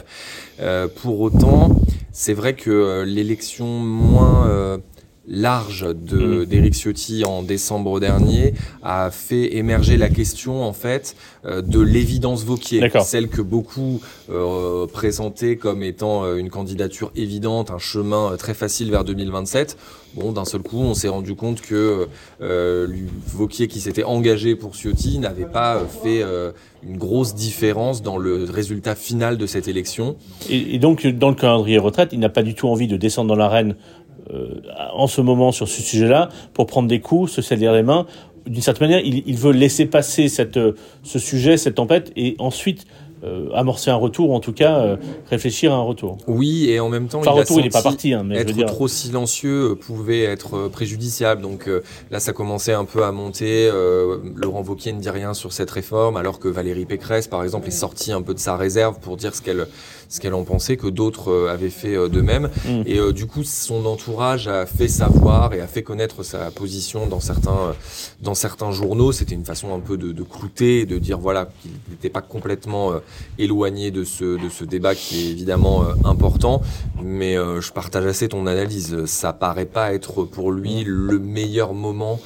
pour 1.02 1.20
autant, 1.20 1.76
c'est 2.12 2.34
vrai 2.34 2.54
que 2.54 3.04
l'élection 3.06 3.66
moins 3.66 4.80
large 5.26 5.86
de 5.94 6.44
d'Éric 6.44 6.74
Ciotti 6.74 7.24
en 7.24 7.42
décembre 7.42 8.00
dernier 8.00 8.54
a 8.82 9.10
fait 9.10 9.56
émerger 9.56 9.96
la 9.96 10.08
question 10.08 10.62
en 10.62 10.72
fait 10.72 11.16
euh, 11.44 11.62
de 11.62 11.80
l'évidence 11.80 12.44
Vauquier, 12.44 12.88
celle 13.04 13.28
que 13.28 13.42
beaucoup 13.42 14.00
euh, 14.30 14.86
présentaient 14.86 15.56
comme 15.56 15.82
étant 15.82 16.24
euh, 16.24 16.36
une 16.36 16.50
candidature 16.50 17.10
évidente, 17.16 17.70
un 17.70 17.78
chemin 17.78 18.32
euh, 18.32 18.36
très 18.36 18.54
facile 18.54 18.90
vers 18.90 19.04
2027. 19.04 19.76
Bon, 20.14 20.30
d'un 20.30 20.44
seul 20.44 20.62
coup, 20.62 20.78
on 20.78 20.94
s'est 20.94 21.08
rendu 21.08 21.34
compte 21.34 21.60
que 21.60 22.06
euh, 22.40 22.86
Vauquier, 23.26 23.66
qui 23.66 23.80
s'était 23.80 24.04
engagé 24.04 24.54
pour 24.54 24.74
Ciotti, 24.76 25.18
n'avait 25.18 25.44
pas 25.44 25.80
fait 26.04 26.22
une 26.84 26.96
grosse 26.96 27.34
différence 27.34 28.00
dans 28.00 28.16
le 28.16 28.44
résultat 28.44 28.94
final 28.94 29.38
de 29.38 29.46
cette 29.46 29.66
élection. 29.66 30.14
Et, 30.48 30.76
et 30.76 30.78
donc, 30.78 31.04
dans 31.04 31.30
le 31.30 31.34
calendrier 31.34 31.78
retraite, 31.78 32.10
il 32.12 32.20
n'a 32.20 32.28
pas 32.28 32.44
du 32.44 32.54
tout 32.54 32.68
envie 32.68 32.86
de 32.86 32.96
descendre 32.96 33.28
dans 33.28 33.34
l'arène 33.34 33.74
en 34.92 35.06
ce 35.06 35.20
moment 35.20 35.52
sur 35.52 35.68
ce 35.68 35.82
sujet-là 35.82 36.28
pour 36.52 36.66
prendre 36.66 36.88
des 36.88 37.00
coups, 37.00 37.32
se 37.32 37.42
salir 37.42 37.72
les 37.72 37.82
mains. 37.82 38.06
D'une 38.46 38.62
certaine 38.62 38.88
manière, 38.88 39.04
il, 39.04 39.36
veut 39.36 39.52
laisser 39.52 39.86
passer 39.86 40.28
cette, 40.28 40.58
ce 41.02 41.18
sujet, 41.18 41.56
cette 41.56 41.76
tempête, 41.76 42.12
et 42.14 42.36
ensuite 42.38 42.86
euh, 43.24 43.48
amorcer 43.54 43.90
un 43.90 43.96
retour, 43.96 44.30
ou 44.30 44.34
en 44.34 44.40
tout 44.40 44.52
cas 44.52 44.80
euh, 44.80 44.96
réfléchir 45.30 45.72
à 45.72 45.76
un 45.76 45.82
retour. 45.82 46.18
Oui, 46.26 46.68
et 46.68 46.78
en 46.78 46.90
même 46.90 47.08
temps, 47.08 47.20
enfin, 47.20 47.32
il 47.34 47.40
retour, 47.40 47.60
il 47.60 47.70
pas 47.70 47.80
parti. 47.80 48.12
Hein, 48.12 48.22
mais 48.24 48.36
être 48.36 48.52
dire... 48.52 48.66
trop 48.66 48.86
silencieux 48.86 49.70
euh, 49.70 49.74
pouvait 49.74 50.24
être 50.24 50.68
préjudiciable. 50.68 51.40
Donc 51.40 51.70
là, 52.10 52.20
ça 52.20 52.32
commençait 52.32 52.72
un 52.72 52.84
peu 52.84 53.04
à 53.04 53.12
monter. 53.12 53.70
Laurent 54.36 54.62
Wauquiez 54.62 54.92
ne 54.92 55.00
dit 55.00 55.10
rien 55.10 55.32
sur 55.32 55.52
cette 55.52 55.70
réforme, 55.70 56.16
alors 56.16 56.38
que 56.38 56.48
Valérie 56.48 56.84
Pécresse, 56.84 57.26
par 57.26 57.42
exemple, 57.42 57.68
est 57.68 57.72
sortie 57.72 58.12
un 58.12 58.22
peu 58.22 58.34
de 58.34 58.38
sa 58.38 58.56
réserve 58.56 58.98
pour 59.00 59.16
dire 59.16 59.34
ce 59.34 59.40
qu'elle 59.40 59.66
ce 60.10 60.20
qu'elle 60.20 60.34
en 60.34 60.44
pensait, 60.44 60.76
que 60.76 60.86
d'autres 60.86 61.48
avaient 61.48 61.70
fait 61.70 61.96
de 62.08 62.20
même. 62.20 62.50
Mm. 62.66 62.82
Et 62.86 63.12
du 63.12 63.26
coup, 63.26 63.42
son 63.42 63.86
entourage 63.86 64.48
a 64.48 64.66
fait 64.66 64.86
savoir 64.86 65.54
et 65.54 65.60
a 65.60 65.66
fait 65.66 65.82
connaître 65.82 66.22
sa 66.22 66.50
position 66.50 67.06
dans 67.06 67.20
certains, 67.20 67.74
dans 68.20 68.34
certains 68.34 68.70
journaux. 68.70 69.12
C'était 69.12 69.34
une 69.34 69.46
façon 69.46 69.74
un 69.74 69.80
peu 69.80 69.96
de, 69.96 70.12
de 70.12 70.22
clouter, 70.22 70.84
de 70.84 70.98
dire 70.98 71.18
voilà 71.18 71.48
qu'il 71.62 71.72
n'était 71.90 72.10
pas 72.10 72.20
complètement 72.20 72.92
éloigné 73.38 73.90
de 73.90 74.04
ce, 74.04 74.24
de 74.42 74.48
ce 74.48 74.64
débat 74.64 74.94
qui 74.94 75.26
est 75.26 75.30
évidemment 75.30 75.82
euh, 75.82 75.92
important, 76.04 76.62
mais 77.02 77.36
euh, 77.36 77.60
je 77.60 77.72
partage 77.72 78.06
assez 78.06 78.28
ton 78.28 78.46
analyse. 78.46 79.04
Ça 79.06 79.32
paraît 79.32 79.64
pas 79.64 79.92
être 79.94 80.24
pour 80.24 80.52
lui 80.52 80.84
le 80.86 81.18
meilleur 81.18 81.74
moment 81.74 82.20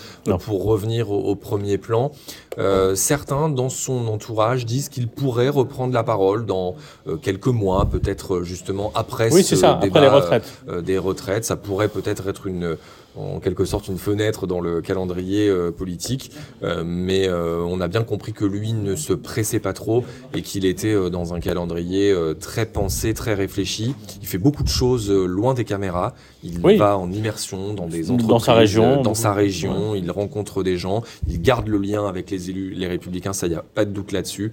pour 0.44 0.64
revenir 0.64 1.10
au, 1.10 1.34
premier 1.34 1.78
plan. 1.78 2.12
Euh, 2.58 2.94
certains 2.94 3.48
dans 3.48 3.68
son 3.68 4.08
entourage 4.08 4.66
disent 4.66 4.88
qu'il 4.88 5.08
pourrait 5.08 5.48
reprendre 5.48 5.94
la 5.94 6.02
parole 6.02 6.44
dans 6.44 6.74
quelques 7.22 7.46
mois, 7.46 7.86
peut-être 7.86 8.42
justement 8.42 8.92
après 8.94 9.32
oui, 9.32 9.44
ce 9.44 9.56
ça, 9.56 9.78
débat 9.80 9.86
après 9.86 10.00
les 10.00 10.08
retraites. 10.08 10.52
des 10.84 10.98
retraites. 10.98 11.44
Ça 11.44 11.56
pourrait 11.56 11.88
peut-être 11.88 12.28
être 12.28 12.46
une 12.46 12.76
en 13.16 13.40
quelque 13.40 13.64
sorte 13.64 13.88
une 13.88 13.98
fenêtre 13.98 14.46
dans 14.46 14.60
le 14.60 14.80
calendrier 14.80 15.48
euh, 15.48 15.70
politique, 15.70 16.30
euh, 16.62 16.82
mais 16.84 17.28
euh, 17.28 17.62
on 17.66 17.80
a 17.80 17.88
bien 17.88 18.04
compris 18.04 18.32
que 18.32 18.44
lui 18.44 18.72
ne 18.72 18.96
se 18.96 19.12
pressait 19.12 19.60
pas 19.60 19.72
trop 19.72 20.04
et 20.34 20.42
qu'il 20.42 20.64
était 20.64 21.10
dans 21.10 21.34
un 21.34 21.40
calendrier 21.40 22.14
très 22.40 22.66
pensé, 22.66 23.14
très 23.14 23.34
réfléchi. 23.34 23.94
Il 24.20 24.26
fait 24.26 24.38
beaucoup 24.38 24.62
de 24.62 24.68
choses 24.68 25.10
loin 25.10 25.54
des 25.54 25.64
caméras. 25.64 26.14
Il 26.42 26.60
va 26.60 26.96
en 26.96 27.10
immersion 27.10 27.74
dans 27.74 27.86
des 27.86 28.10
entreprises, 28.10 28.28
dans 28.28 28.38
sa 28.38 28.54
région, 28.54 29.02
dans 29.02 29.14
sa 29.14 29.32
région. 29.32 29.94
Il 29.94 30.10
rencontre 30.10 30.62
des 30.62 30.76
gens. 30.76 31.02
Il 31.28 31.40
garde 31.40 31.66
le 31.68 31.78
lien 31.78 32.06
avec 32.06 32.30
les 32.30 32.50
élus, 32.50 32.70
les 32.70 32.86
républicains. 32.86 33.32
Ça, 33.32 33.46
il 33.46 33.50
n'y 33.50 33.56
a 33.56 33.62
pas 33.62 33.84
de 33.84 33.90
doute 33.90 34.12
là-dessus. 34.12 34.52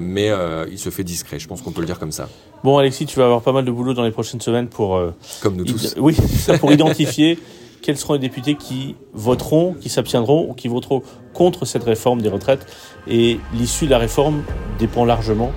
mais 0.00 0.30
il 0.70 0.78
se 0.78 0.90
fait 0.90 1.04
discret. 1.04 1.38
Je 1.38 1.48
pense 1.48 1.62
qu'on 1.62 1.72
peut 1.72 1.80
le 1.80 1.86
dire 1.86 1.98
comme 1.98 2.12
ça. 2.12 2.28
Bon, 2.62 2.78
Alexis, 2.78 3.06
tu 3.06 3.18
vas 3.18 3.26
avoir 3.26 3.42
pas 3.42 3.52
mal 3.52 3.64
de 3.64 3.70
boulot 3.70 3.94
dans 3.94 4.04
les 4.04 4.10
prochaines 4.10 4.40
semaines 4.40 4.68
pour. 4.68 5.00
comme 5.42 5.56
nous 5.56 5.64
tous. 5.64 5.94
Oui, 5.98 6.16
pour 6.60 6.72
identifier 6.72 7.38
quels 7.84 7.98
seront 7.98 8.14
les 8.14 8.18
députés 8.18 8.54
qui 8.54 8.96
voteront, 9.12 9.74
qui 9.74 9.90
s'abstiendront 9.90 10.48
ou 10.48 10.54
qui 10.54 10.68
voteront 10.68 11.02
contre 11.34 11.66
cette 11.66 11.84
réforme 11.84 12.22
des 12.22 12.30
retraites. 12.30 12.66
Et 13.06 13.38
l'issue 13.52 13.84
de 13.84 13.90
la 13.90 13.98
réforme 13.98 14.42
dépend 14.78 15.04
largement 15.04 15.52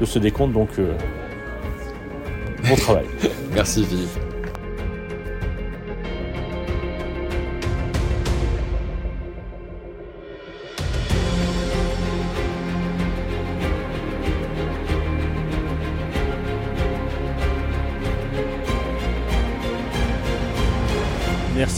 de 0.00 0.04
ce 0.06 0.20
décompte. 0.20 0.52
Donc, 0.52 0.78
euh, 0.78 0.96
bon 2.68 2.76
travail. 2.76 3.06
Merci 3.52 3.82
Philippe. 3.82 4.31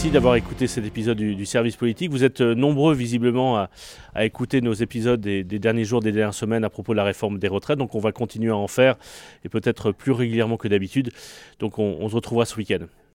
Merci 0.05 0.13
d'avoir 0.13 0.35
écouté 0.35 0.67
cet 0.67 0.85
épisode 0.85 1.17
du, 1.17 1.45
service 1.47 1.77
politique. 1.77 2.11
Vous 2.11 2.23
êtes 2.23 2.41
euh, 2.41 2.53
nombreux 2.53 2.93
visiblement 2.93 3.57
à, 3.57 3.69
écouter 4.23 4.61
nos 4.61 4.73
épisodes 4.73 5.19
des, 5.19 5.43
derniers 5.43 5.83
jours, 5.83 5.99
des 5.99 6.11
dernières 6.11 6.35
semaines 6.35 6.63
à 6.63 6.69
propos 6.69 6.93
de 6.93 6.97
la 6.97 7.03
réforme 7.03 7.39
des 7.39 7.47
retraites. 7.47 7.79
Donc 7.79 7.95
on 7.95 7.99
va 7.99 8.11
continuer 8.11 8.51
à 8.51 8.55
en 8.55 8.67
faire 8.67 8.97
et 9.43 9.49
peut-être 9.49 9.91
plus 9.91 10.11
régulièrement 10.11 10.57
que 10.57 10.67
d'habitude. 10.67 11.09
Donc 11.57 11.79
on 11.79 12.07
se 12.07 12.13
retrouvera 12.13 12.45
ce 12.45 12.55
week-end. 12.55 12.85